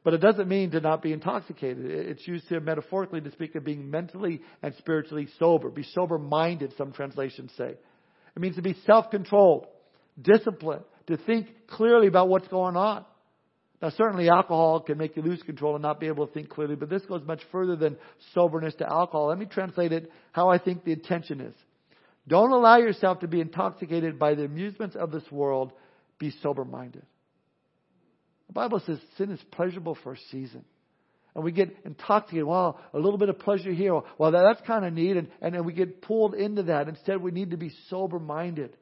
[0.03, 1.85] But it doesn't mean to not be intoxicated.
[1.85, 5.69] It's used here metaphorically to speak of being mentally and spiritually sober.
[5.69, 7.75] Be sober minded, some translations say.
[8.35, 9.67] It means to be self controlled,
[10.21, 13.05] disciplined, to think clearly about what's going on.
[13.81, 16.75] Now, certainly alcohol can make you lose control and not be able to think clearly,
[16.75, 17.97] but this goes much further than
[18.33, 19.27] soberness to alcohol.
[19.27, 21.53] Let me translate it how I think the intention is.
[22.27, 25.71] Don't allow yourself to be intoxicated by the amusements of this world.
[26.19, 27.05] Be sober minded.
[28.47, 30.65] The Bible says sin is pleasurable for a season.
[31.35, 32.45] And we get intoxicated.
[32.45, 34.01] Well, a little bit of pleasure here.
[34.17, 35.17] Well, that's kind of neat.
[35.17, 36.87] And, and then we get pulled into that.
[36.87, 38.75] Instead, we need to be sober minded.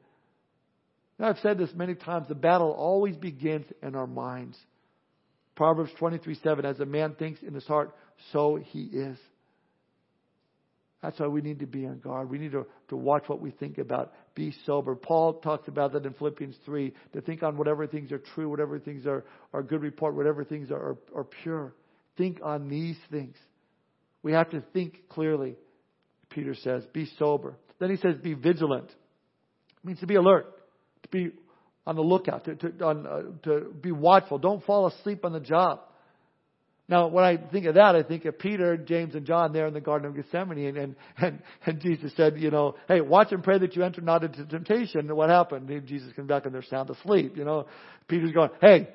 [1.18, 2.28] Now, I've said this many times.
[2.28, 4.56] The battle always begins in our minds.
[5.54, 7.94] Proverbs 23 7, as a man thinks in his heart,
[8.32, 9.16] so he is.
[11.02, 12.30] That's why we need to be on guard.
[12.30, 14.12] We need to, to watch what we think about.
[14.34, 14.94] Be sober.
[14.94, 18.78] Paul talks about that in Philippians 3 to think on whatever things are true, whatever
[18.78, 21.74] things are, are good report, whatever things are, are, are pure.
[22.16, 23.36] Think on these things.
[24.22, 25.56] We have to think clearly,
[26.30, 26.82] Peter says.
[26.92, 27.56] Be sober.
[27.78, 28.88] Then he says, be vigilant.
[28.88, 30.46] It means to be alert,
[31.06, 31.32] to be
[31.86, 34.38] on the lookout, to, to, on, uh, to be watchful.
[34.38, 35.80] Don't fall asleep on the job.
[36.88, 39.74] Now, when I think of that, I think of Peter, James, and John there in
[39.74, 43.42] the Garden of Gethsemane, and, and, and, and Jesus said, you know, hey, watch and
[43.42, 45.00] pray that you enter not into temptation.
[45.00, 45.68] And what happened?
[45.68, 47.66] And Jesus comes back and they're sound asleep, you know.
[48.06, 48.88] Peter's going, hey,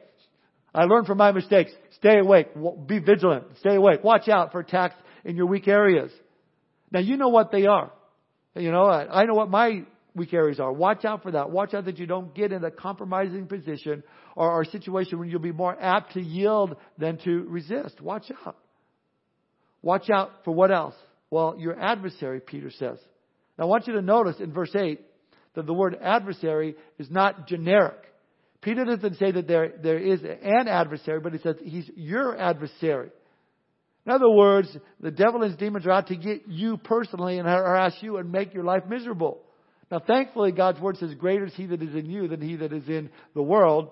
[0.73, 1.71] I learned from my mistakes.
[1.97, 2.47] Stay awake.
[2.87, 3.43] Be vigilant.
[3.59, 4.05] Stay awake.
[4.05, 4.95] Watch out for attacks
[5.25, 6.11] in your weak areas.
[6.91, 7.91] Now, you know what they are.
[8.55, 9.83] You know, I know what my
[10.15, 10.71] weak areas are.
[10.71, 11.49] Watch out for that.
[11.49, 14.03] Watch out that you don't get in a compromising position
[14.35, 18.01] or, or a situation where you'll be more apt to yield than to resist.
[18.01, 18.57] Watch out.
[19.81, 20.95] Watch out for what else?
[21.29, 22.99] Well, your adversary, Peter says.
[23.57, 24.99] Now I want you to notice in verse 8
[25.55, 27.97] that the word adversary is not generic.
[28.61, 33.09] Peter doesn't say that there, there is an adversary, but he says he's your adversary.
[34.05, 37.47] In other words, the devil and his demons are out to get you personally and
[37.47, 39.41] harass you and make your life miserable.
[39.91, 42.71] Now, thankfully, God's word says, Greater is he that is in you than he that
[42.71, 43.91] is in the world.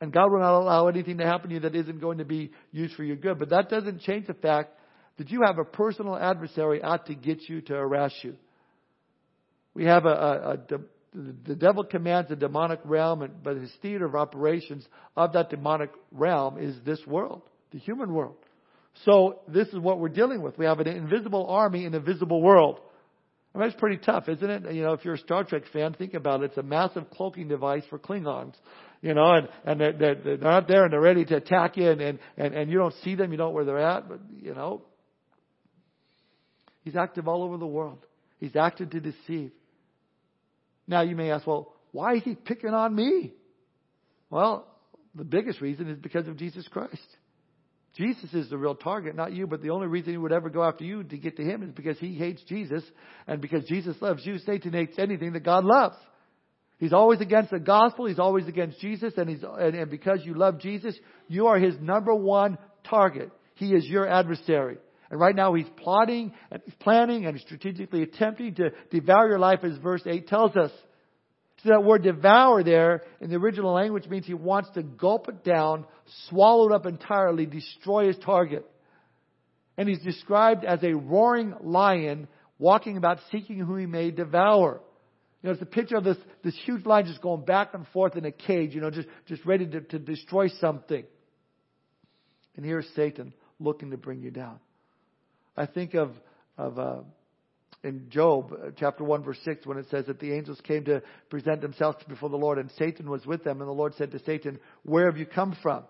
[0.00, 2.52] And God will not allow anything to happen to you that isn't going to be
[2.70, 3.38] used for your good.
[3.38, 4.78] But that doesn't change the fact
[5.18, 8.36] that you have a personal adversary out to get you, to harass you.
[9.74, 10.78] We have a, a, a
[11.14, 16.58] the devil commands a demonic realm, but his theater of operations of that demonic realm
[16.58, 18.36] is this world, the human world.
[19.04, 20.58] So this is what we're dealing with.
[20.58, 22.80] We have an invisible army in a visible world.
[23.54, 24.72] I mean, it's pretty tough, isn't it?
[24.72, 26.46] You know, if you're a Star Trek fan, think about it.
[26.46, 28.54] It's a massive cloaking device for Klingons.
[29.00, 32.00] You know, and, and they're, they're, not there and they're ready to attack you and,
[32.00, 34.54] and, and, and you don't see them, you don't know where they're at, but, you
[34.54, 34.82] know.
[36.82, 38.04] He's active all over the world.
[38.38, 39.52] He's active to deceive.
[40.86, 43.34] Now you may ask, well, why is he picking on me?
[44.30, 44.66] Well,
[45.14, 46.96] the biggest reason is because of Jesus Christ.
[47.98, 50.62] Jesus is the real target, not you, but the only reason he would ever go
[50.62, 52.84] after you to get to him is because he hates Jesus,
[53.26, 55.96] and because Jesus loves you, Satan hates anything that God loves.
[56.78, 60.34] He's always against the gospel, he's always against Jesus, and, he's, and, and because you
[60.34, 62.56] love Jesus, you are his number one
[62.88, 63.32] target.
[63.56, 64.78] He is your adversary.
[65.10, 69.40] And right now he's plotting and he's planning and he's strategically attempting to devour your
[69.40, 70.70] life as verse 8 tells us.
[71.62, 75.42] So that word devour there in the original language means he wants to gulp it
[75.42, 75.86] down,
[76.28, 78.64] swallow it up entirely, destroy his target.
[79.76, 84.80] And he's described as a roaring lion walking about seeking who he may devour.
[85.42, 88.16] You know, it's a picture of this, this huge lion just going back and forth
[88.16, 91.04] in a cage, you know, just, just ready to, to destroy something.
[92.56, 94.58] And here's Satan looking to bring you down.
[95.56, 96.10] I think of,
[96.56, 96.96] of uh,
[97.84, 101.02] in Job uh, chapter 1 verse 6 when it says that the angels came to
[101.30, 104.18] present themselves before the Lord and Satan was with them and the Lord said to
[104.24, 105.84] Satan, where have you come from?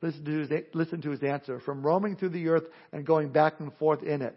[0.00, 1.60] Listen to his, listen to his answer.
[1.60, 4.36] From roaming through the earth and going back and forth in it.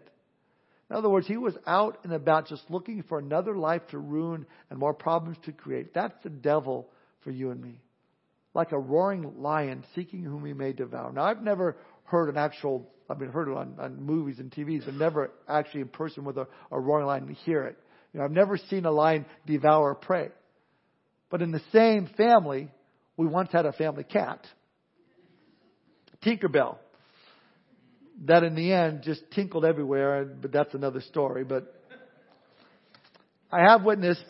[0.88, 4.46] In other words, he was out and about just looking for another life to ruin
[4.70, 5.92] and more problems to create.
[5.92, 6.88] That's the devil
[7.24, 7.80] for you and me.
[8.54, 11.12] Like a roaring lion seeking whom he may devour.
[11.12, 14.94] Now, I've never heard an actual I've been heard on, on movies and TVs, but
[14.94, 17.78] never actually in person with a, a roaring lion to hear it.
[18.12, 20.30] You know, I've never seen a lion devour prey.
[21.30, 22.70] But in the same family,
[23.16, 24.46] we once had a family cat,
[26.24, 26.76] Tinkerbell,
[28.24, 31.44] that in the end just tinkled everywhere, but that's another story.
[31.44, 31.72] But
[33.52, 34.24] I have witnessed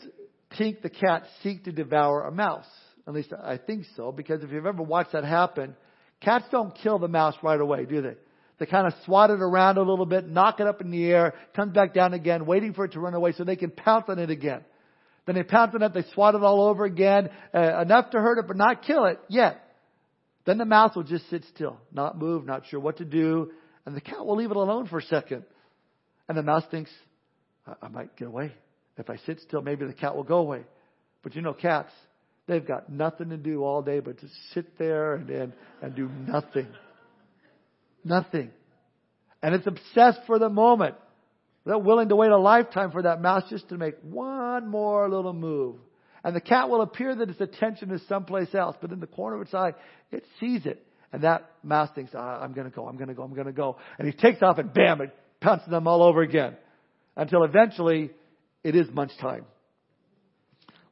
[0.59, 2.66] Tink the cat seek to devour a mouse.
[3.07, 5.77] At least I think so, because if you've ever watched that happen,
[6.20, 8.14] Cats don't kill the mouse right away, do they?
[8.59, 11.34] They kind of swat it around a little bit, knock it up in the air,
[11.54, 14.18] comes back down again, waiting for it to run away so they can pounce on
[14.18, 14.62] it again.
[15.26, 18.38] Then they pounce on it, they swat it all over again, uh, enough to hurt
[18.38, 19.62] it but not kill it yet.
[20.46, 23.50] Then the mouse will just sit still, not move, not sure what to do,
[23.84, 25.44] and the cat will leave it alone for a second.
[26.28, 26.90] And the mouse thinks,
[27.66, 28.52] I, I might get away.
[28.96, 30.62] If I sit still, maybe the cat will go away.
[31.22, 31.92] But you know, cats,
[32.46, 35.52] they've got nothing to do all day but to sit there and, and,
[35.82, 36.68] and do nothing.
[38.07, 38.50] Nothing.
[39.42, 40.94] And it's obsessed for the moment.
[41.64, 45.32] They're willing to wait a lifetime for that mouse just to make one more little
[45.32, 45.76] move.
[46.22, 49.36] And the cat will appear that its attention is someplace else, but in the corner
[49.36, 49.74] of its eye,
[50.12, 50.86] it sees it.
[51.12, 53.46] And that mouse thinks, ah, I'm going to go, I'm going to go, I'm going
[53.46, 53.76] to go.
[53.98, 56.57] And he takes off and bam, it pounces them all over again.
[57.16, 58.11] Until eventually,
[58.62, 59.46] it is munch time.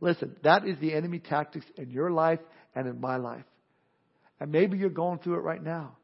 [0.00, 2.40] Listen, that is the enemy tactics in your life
[2.74, 3.44] and in my life.
[4.40, 5.96] And maybe you're going through it right now.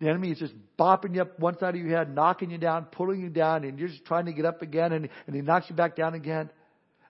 [0.00, 2.84] The enemy is just bopping you up one side of your head, knocking you down,
[2.84, 5.66] pulling you down, and you're just trying to get up again, and, and he knocks
[5.70, 6.50] you back down again.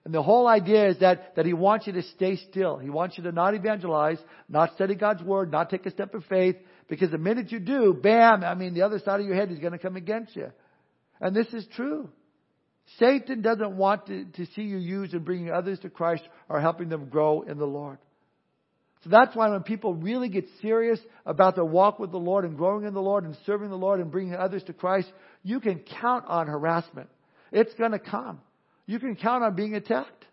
[0.05, 2.77] And the whole idea is that, that he wants you to stay still.
[2.77, 6.23] He wants you to not evangelize, not study God's word, not take a step of
[6.25, 6.55] faith,
[6.87, 9.59] because the minute you do, bam, I mean, the other side of your head is
[9.59, 10.51] going to come against you.
[11.19, 12.09] And this is true.
[12.99, 16.87] Satan doesn't want to, to see you used in bringing others to Christ or helping
[16.87, 17.97] them grow in the Lord.
[19.03, 22.57] So that's why when people really get serious about their walk with the Lord and
[22.57, 25.11] growing in the Lord and serving the Lord and bringing others to Christ,
[25.43, 27.09] you can count on harassment.
[27.51, 28.41] It's going to come.
[28.85, 30.25] You can count on being attacked.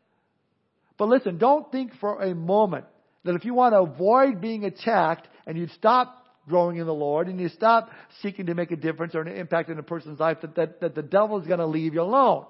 [0.96, 2.86] But listen, don't think for a moment
[3.24, 7.28] that if you want to avoid being attacked and you stop growing in the Lord
[7.28, 7.90] and you stop
[8.22, 10.94] seeking to make a difference or an impact in a person's life, that, that, that
[10.94, 12.46] the devil is going to leave you alone.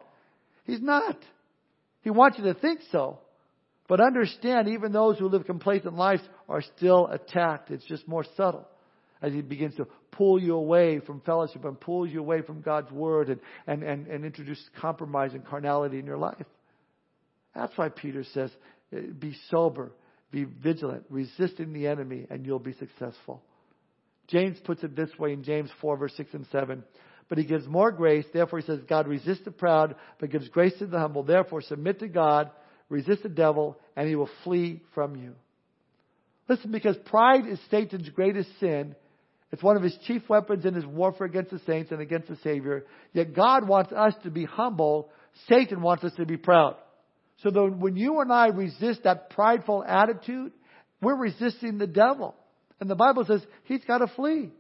[0.65, 1.17] He's not.
[2.03, 3.19] He wants you to think so.
[3.87, 7.71] But understand, even those who live complacent lives are still attacked.
[7.71, 8.67] It's just more subtle
[9.21, 12.91] as he begins to pull you away from fellowship and pulls you away from God's
[12.91, 16.47] word and, and, and, and introduce compromise and carnality in your life.
[17.55, 18.51] That's why Peter says,
[18.93, 19.93] eh, be sober,
[20.31, 23.43] be vigilant, resisting the enemy, and you'll be successful.
[24.29, 26.83] James puts it this way in James 4, verse 6 and 7.
[27.29, 28.25] But he gives more grace.
[28.33, 31.23] Therefore, he says, God resists the proud, but gives grace to the humble.
[31.23, 32.51] Therefore, submit to God
[32.89, 35.35] resist the devil, and he will flee from you.
[36.49, 38.95] Listen, because pride is Satan's greatest sin.
[39.51, 42.37] It's one of his chief weapons in his warfare against the saints and against the
[42.43, 42.85] Savior.
[43.13, 45.11] Yet God wants us to be humble.
[45.49, 46.77] Satan wants us to be proud.
[47.39, 50.53] So when you and I resist that prideful attitude,
[51.01, 52.35] we're resisting the devil.
[52.81, 54.51] And the Bible says he's got to flee.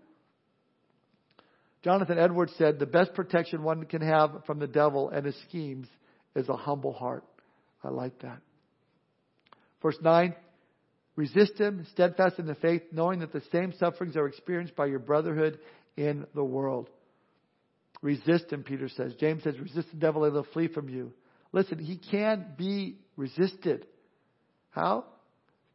[1.82, 5.86] Jonathan Edwards said the best protection one can have from the devil and his schemes
[6.34, 7.24] is a humble heart.
[7.84, 8.40] I like that.
[9.82, 10.34] Verse 9
[11.16, 14.98] Resist him, steadfast in the faith, knowing that the same sufferings are experienced by your
[14.98, 15.60] brotherhood
[15.96, 16.90] in the world.
[18.02, 19.14] Resist him, Peter says.
[19.20, 21.12] James says, resist the devil and he'll flee from you.
[21.52, 23.86] Listen, he can be resisted.
[24.70, 25.04] How?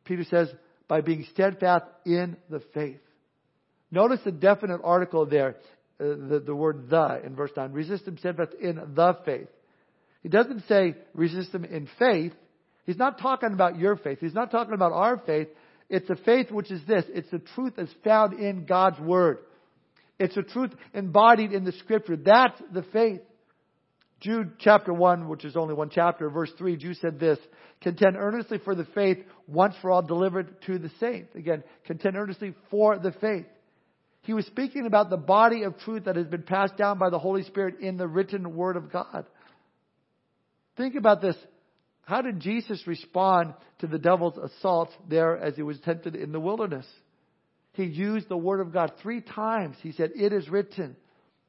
[0.04, 0.50] Peter says,
[0.90, 3.00] by being steadfast in the faith.
[3.92, 5.56] Notice the definite article there,
[6.00, 7.72] uh, the, the word the in verse 9.
[7.72, 9.48] Resist him steadfast in the faith.
[10.22, 12.34] He doesn't say resist them in faith.
[12.86, 14.20] He's not talking about your faith.
[14.20, 15.48] He's not talking about our faith.
[15.90, 17.06] It's a faith which is this.
[17.10, 19.40] It's the truth that's found in God's Word.
[20.20, 22.18] It's a truth embodied in the Scripture.
[22.18, 23.22] That's the faith.
[24.20, 27.40] Jude chapter 1, which is only one chapter, verse 3, Jude said this,
[27.80, 31.34] contend earnestly for the faith once for all delivered to the saints.
[31.36, 33.46] Again, contend earnestly for the faith.
[34.24, 37.20] He was speaking about the body of truth that has been passed down by the
[37.20, 39.26] Holy Spirit in the written Word of God.
[40.80, 41.36] Think about this.
[42.04, 46.40] How did Jesus respond to the devil's assault there as he was tempted in the
[46.40, 46.86] wilderness?
[47.74, 49.76] He used the word of God three times.
[49.84, 50.96] He said, It is written.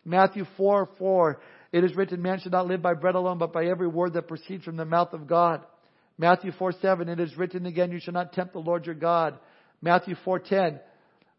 [0.04, 1.40] Matthew 4 4.
[1.70, 4.26] It is written, Man should not live by bread alone, but by every word that
[4.26, 5.62] proceeds from the mouth of God.
[6.18, 7.08] Matthew 4 7.
[7.08, 9.38] It is written again, You shall not tempt the Lord your God.
[9.80, 10.80] Matthew 4 10.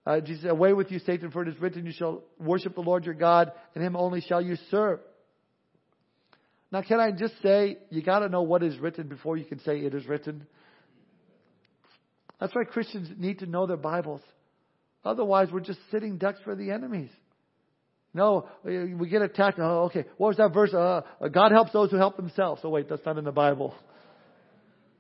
[0.06, 3.04] Uh, Jesus, away with you, Satan, for it is written, You shall worship the Lord
[3.04, 5.02] your God, and him only shall you serve.
[6.72, 9.60] Now, can I just say, you got to know what is written before you can
[9.60, 10.48] say it is written?
[12.40, 14.22] That's why Christians need to know their Bibles.
[15.04, 17.10] Otherwise, we're just sitting ducks for the enemies.
[18.14, 19.58] No, we get attacked.
[19.60, 20.06] Oh, okay.
[20.18, 20.74] What was that verse?
[20.74, 22.62] Uh, God helps those who help themselves.
[22.64, 23.74] Oh, wait, that's not in the Bible.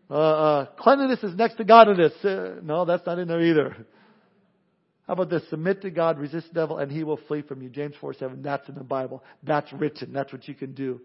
[0.09, 2.13] Uh, uh, cleanliness is next to godliness.
[2.23, 3.85] Uh, no, that's not in there either.
[5.07, 5.41] How about this?
[5.49, 7.69] Submit to God, resist the devil, and he will flee from you.
[7.69, 8.41] James 4 7.
[8.41, 9.23] That's in the Bible.
[9.43, 10.13] That's written.
[10.13, 11.01] That's what you can do.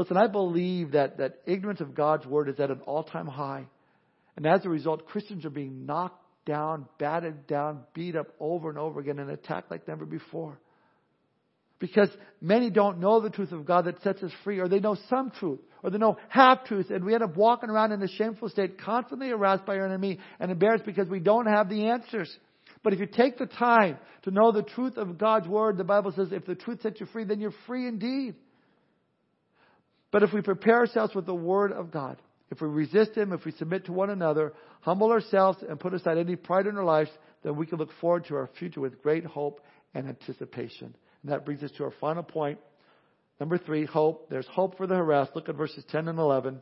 [0.00, 3.66] Listen, I believe that, that ignorance of God's word is at an all time high.
[4.34, 8.78] And as a result, Christians are being knocked down, battered down, beat up over and
[8.78, 10.58] over again, and attacked like never before.
[11.78, 12.08] Because
[12.40, 15.32] many don't know the truth of God that sets us free, or they know some
[15.32, 18.48] truth, or they know half truth, and we end up walking around in a shameful
[18.48, 22.34] state, constantly harassed by our enemy and embarrassed because we don't have the answers.
[22.82, 26.12] But if you take the time to know the truth of God's Word, the Bible
[26.12, 28.36] says if the truth sets you free, then you're free indeed.
[30.10, 32.16] But if we prepare ourselves with the Word of God,
[32.50, 36.18] if we resist Him, if we submit to one another, humble ourselves, and put aside
[36.18, 37.10] any pride in our lives,
[37.42, 39.60] then we can look forward to our future with great hope
[39.94, 40.94] and anticipation.
[41.22, 42.58] And that brings us to our final point.
[43.38, 44.28] Number three, hope.
[44.30, 45.32] There's hope for the harassed.
[45.34, 46.60] Look at verses 10 and 11.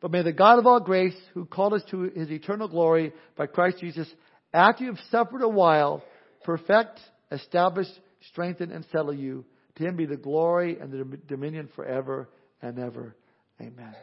[0.00, 3.46] But may the God of all grace, who called us to his eternal glory by
[3.46, 4.08] Christ Jesus,
[4.52, 6.02] after you have suffered a while,
[6.44, 6.98] perfect,
[7.30, 7.86] establish,
[8.30, 9.44] strengthen, and settle you.
[9.76, 12.28] To him be the glory and the dominion forever
[12.62, 13.14] and ever.
[13.60, 13.94] Amen.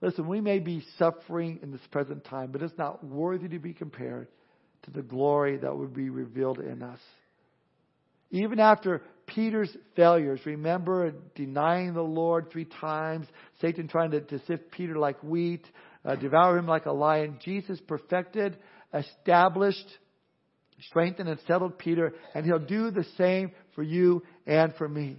[0.00, 3.74] Listen, we may be suffering in this present time, but it's not worthy to be
[3.74, 4.28] compared
[4.84, 7.00] to the glory that would be revealed in us.
[8.30, 13.26] Even after Peter's failures, remember denying the Lord three times,
[13.60, 15.66] Satan trying to, to sift Peter like wheat,
[16.04, 18.56] uh, devour him like a lion, Jesus perfected,
[18.94, 19.86] established,
[20.88, 25.16] strengthened, and settled Peter, and he'll do the same for you and for me.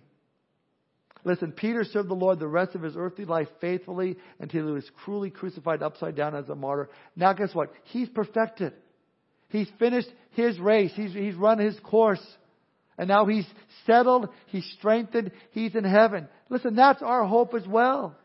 [1.24, 4.90] Listen, Peter served the Lord the rest of his earthly life faithfully until he was
[5.04, 6.90] cruelly crucified upside down as a martyr.
[7.16, 7.72] Now guess what?
[7.86, 8.74] He's perfected.
[9.50, 10.92] He's finished his race.
[10.96, 12.22] He's, he's run his course.
[12.98, 13.48] And now he's
[13.86, 14.30] settled.
[14.48, 15.32] He's strengthened.
[15.52, 16.28] He's in heaven.
[16.50, 18.18] Listen, that's our hope as well.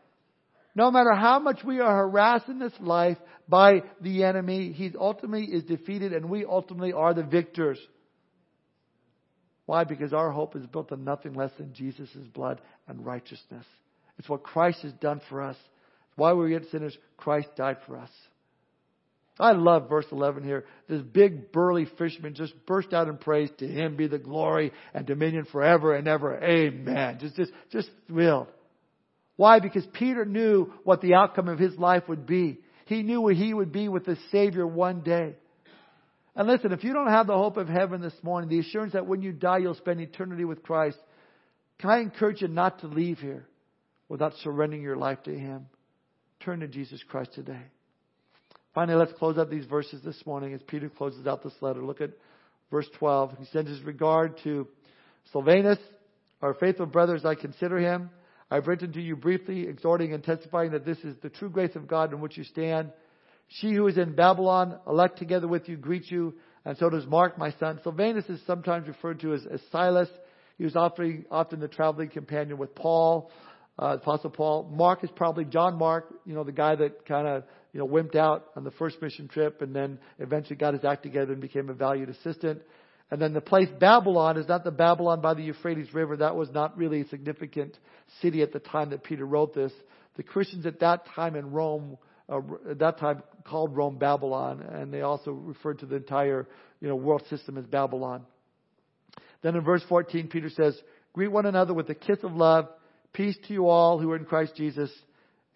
[0.75, 5.45] No matter how much we are harassed in this life by the enemy, he ultimately
[5.45, 7.79] is defeated and we ultimately are the victors.
[9.67, 9.83] Why?
[9.83, 13.65] Because our hope is built on nothing less than Jesus' blood and righteousness.
[14.17, 15.57] It's what Christ has done for us.
[16.15, 18.09] Why were we yet sinners, Christ died for us.
[19.39, 20.65] I love verse 11 here.
[20.89, 23.49] This big burly fisherman just burst out in praise.
[23.59, 26.41] To him be the glory and dominion forever and ever.
[26.41, 27.19] Amen.
[27.19, 28.47] Just, just, just thrilled.
[29.35, 29.59] Why?
[29.59, 32.59] Because Peter knew what the outcome of his life would be.
[32.85, 35.35] He knew where he would be with the Savior one day.
[36.37, 39.07] And listen, if you don't have the hope of heaven this morning, the assurance that
[39.07, 40.99] when you die you'll spend eternity with Christ,
[41.79, 43.47] can I encourage you not to leave here
[44.07, 45.65] without surrendering your life to Him?
[46.41, 47.63] Turn to Jesus Christ today.
[48.75, 51.83] Finally, let's close out these verses this morning as Peter closes out this letter.
[51.83, 52.11] Look at
[52.69, 53.39] verse 12.
[53.39, 54.67] He sends his regard to
[55.31, 55.79] Silvanus,
[56.43, 58.11] our faithful brothers, I consider him.
[58.51, 61.87] I've written to you briefly, exhorting and testifying that this is the true grace of
[61.87, 62.91] God in which you stand.
[63.47, 66.35] She who is in Babylon, elect together with you, greets you,
[66.65, 67.79] and so does Mark, my son.
[67.83, 70.09] Silvanus is sometimes referred to as, as Silas.
[70.57, 73.31] He was often, often the traveling companion with Paul,
[73.79, 74.69] uh, Apostle Paul.
[74.73, 78.15] Mark is probably John Mark, you know, the guy that kind of, you know, wimped
[78.15, 81.69] out on the first mission trip and then eventually got his act together and became
[81.69, 82.61] a valued assistant.
[83.11, 86.17] And then the place Babylon is not the Babylon by the Euphrates River.
[86.17, 87.77] That was not really a significant
[88.21, 89.71] city at the time that Peter wrote this.
[90.17, 91.97] The Christians at that time in Rome
[92.29, 96.47] uh, at that time called Rome Babylon, and they also referred to the entire
[96.81, 98.23] you know world system as Babylon.
[99.41, 100.79] Then in verse 14, Peter says,
[101.13, 102.67] "Greet one another with a kiss of love.
[103.13, 104.91] Peace to you all who are in Christ Jesus.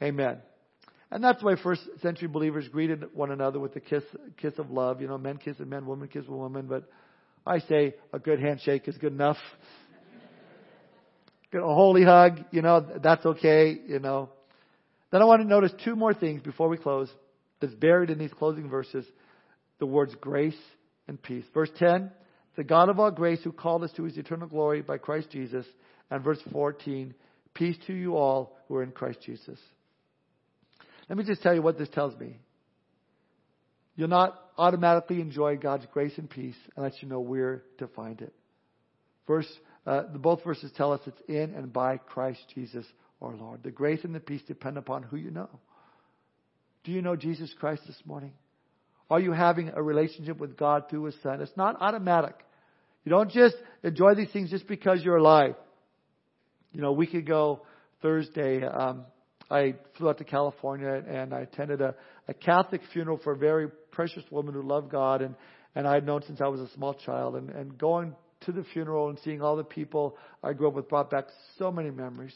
[0.02, 0.38] Amen."
[1.12, 4.04] And that's the way first century believers greeted one another with a kiss,
[4.38, 5.02] kiss of love.
[5.02, 6.68] You know, men kiss men, women kiss a woman.
[6.68, 6.90] But
[7.46, 9.38] I say a good handshake is good enough.
[11.54, 13.78] a holy hug, you know, that's okay.
[13.86, 14.30] You know,
[15.12, 17.10] then I want to notice two more things before we close
[17.60, 19.06] that's buried in these closing verses
[19.80, 20.58] the words grace
[21.08, 21.44] and peace.
[21.54, 22.12] Verse 10,
[22.56, 25.66] the God of all grace who called us to his eternal glory by Christ Jesus.
[26.10, 27.14] And verse 14,
[27.54, 29.60] peace to you all who are in Christ Jesus.
[31.10, 32.38] Let me just tell you what this tells me.
[33.96, 38.34] You'll not automatically enjoy God's grace and peace unless you know where to find it.
[39.28, 39.48] Verse,
[39.86, 42.86] uh, both verses tell us it's in and by Christ Jesus
[43.22, 43.64] our Lord.
[43.64, 45.50] The grace and the peace depend upon who you know.
[46.84, 48.34] Do you know Jesus Christ this morning?
[49.10, 51.42] Are you having a relationship with God through His Son?
[51.42, 52.36] It's not automatic.
[53.04, 55.56] You don't just enjoy these things just because you're alive.
[56.72, 57.62] You know, a week ago,
[58.02, 59.06] Thursday, um,
[59.50, 61.94] I flew out to California and I attended a,
[62.28, 65.36] a Catholic funeral for a very precious woman who loved God and,
[65.76, 67.36] and I had known since I was a small child.
[67.36, 68.16] And, and going
[68.46, 71.26] to the funeral and seeing all the people I grew up with brought back
[71.58, 72.36] so many memories.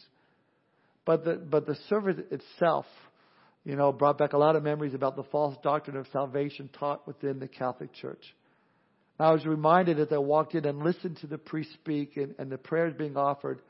[1.05, 2.85] But the, but the service itself,
[3.63, 7.07] you know, brought back a lot of memories about the false doctrine of salvation taught
[7.07, 8.23] within the Catholic Church.
[9.19, 12.35] And I was reminded as I walked in and listened to the priest speak and,
[12.37, 13.61] and the prayers being offered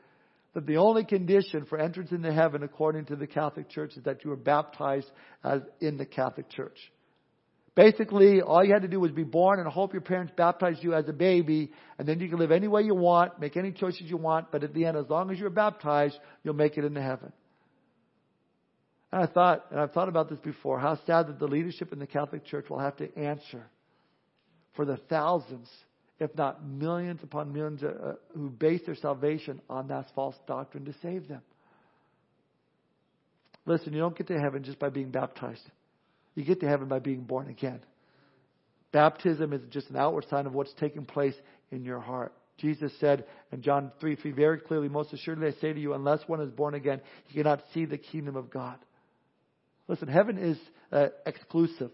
[0.54, 4.24] that the only condition for entrance into heaven according to the Catholic Church is that
[4.24, 5.10] you are baptized
[5.44, 6.78] as in the Catholic Church.
[7.76, 10.94] Basically, all you had to do was be born and hope your parents baptized you
[10.94, 14.04] as a baby, and then you can live any way you want, make any choices
[14.04, 17.02] you want, but at the end, as long as you're baptized, you'll make it into
[17.02, 17.30] heaven.
[19.12, 21.98] And I thought, and I've thought about this before, how sad that the leadership in
[21.98, 23.66] the Catholic Church will have to answer
[24.74, 25.68] for the thousands,
[26.18, 30.86] if not millions upon millions, uh, uh, who base their salvation on that false doctrine
[30.86, 31.42] to save them.
[33.66, 35.60] Listen, you don't get to heaven just by being baptized.
[36.36, 37.80] You get to heaven by being born again.
[38.92, 41.34] Baptism is just an outward sign of what's taking place
[41.70, 42.32] in your heart.
[42.58, 46.20] Jesus said in John 3 3 very clearly, Most assuredly I say to you, unless
[46.26, 48.78] one is born again, he cannot see the kingdom of God.
[49.88, 50.58] Listen, heaven is
[50.92, 51.90] uh, exclusive.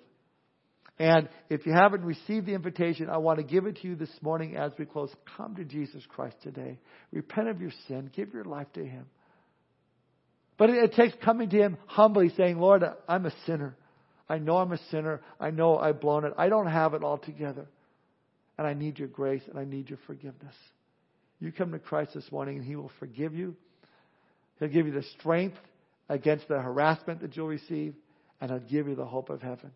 [0.98, 4.10] And if you haven't received the invitation, I want to give it to you this
[4.20, 5.10] morning as we close.
[5.36, 6.78] Come to Jesus Christ today.
[7.12, 8.10] Repent of your sin.
[8.14, 9.06] Give your life to Him.
[10.58, 13.76] But it, it takes coming to Him humbly, saying, Lord, I'm a sinner.
[14.32, 15.20] I know I'm a sinner.
[15.38, 16.32] I know I've blown it.
[16.38, 17.66] I don't have it all together.
[18.56, 20.54] And I need your grace and I need your forgiveness.
[21.38, 23.54] You come to Christ this morning and He will forgive you.
[24.58, 25.58] He'll give you the strength
[26.08, 27.94] against the harassment that you'll receive,
[28.40, 29.70] and He'll give you the hope of heaven.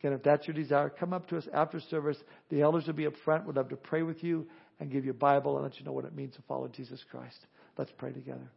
[0.00, 2.16] Again, if that's your desire, come up to us after service.
[2.48, 3.46] The elders will be up front.
[3.46, 4.48] We'd love to pray with you
[4.80, 7.04] and give you a Bible and let you know what it means to follow Jesus
[7.08, 7.38] Christ.
[7.78, 8.50] Let's pray together.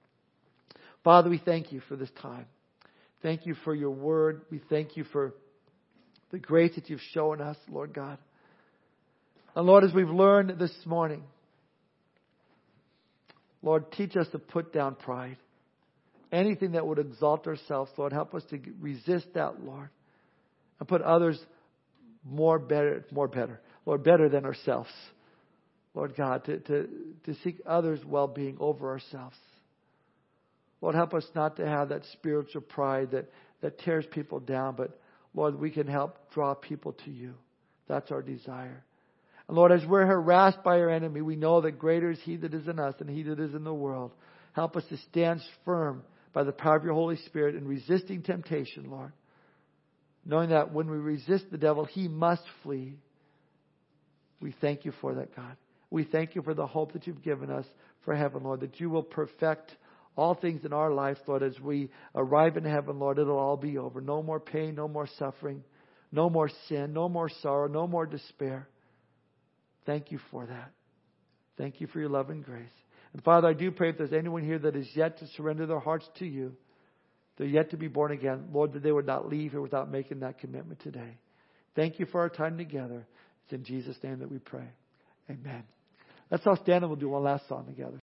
[1.04, 2.48] Father, we thank you for this time.
[3.24, 4.42] Thank you for your word.
[4.52, 5.34] We thank you for
[6.32, 8.18] the grace that you've shown us, Lord God.
[9.56, 11.24] And Lord, as we've learned this morning,
[13.62, 15.38] Lord, teach us to put down pride.
[16.34, 19.90] Anything that would exalt ourselves, Lord, help us to resist that, Lord,
[20.80, 21.40] and put others
[22.26, 24.90] more better, more better, Lord, better than ourselves.
[25.94, 26.90] Lord God, to, to,
[27.26, 29.38] to seek others' well being over ourselves.
[30.84, 33.32] Lord, help us not to have that spiritual pride that,
[33.62, 35.00] that tears people down, but
[35.34, 37.36] Lord, we can help draw people to you.
[37.88, 38.84] That's our desire.
[39.48, 42.54] And Lord, as we're harassed by our enemy, we know that greater is He that
[42.54, 44.12] is in us than He that is in the world.
[44.52, 46.04] Help us to stand firm
[46.34, 49.14] by the power of your Holy Spirit in resisting temptation, Lord.
[50.26, 52.96] Knowing that when we resist the devil, he must flee.
[54.42, 55.56] We thank you for that, God.
[55.90, 57.66] We thank you for the hope that you've given us
[58.04, 59.74] for heaven, Lord, that you will perfect
[60.16, 63.78] all things in our life, Lord, as we arrive in heaven, Lord, it'll all be
[63.78, 64.00] over.
[64.00, 65.64] No more pain, no more suffering,
[66.12, 68.68] no more sin, no more sorrow, no more despair.
[69.86, 70.72] Thank you for that.
[71.58, 72.66] Thank you for your love and grace.
[73.14, 75.80] And Father, I do pray if there's anyone here that is yet to surrender their
[75.80, 76.54] hearts to you,
[77.38, 80.20] they're yet to be born again, Lord, that they would not leave here without making
[80.20, 81.18] that commitment today.
[81.76, 83.06] Thank you for our time together.
[83.44, 84.68] It's in Jesus' name that we pray.
[85.30, 85.64] Amen.
[86.30, 87.92] Let's all stand and we'll do one last song together.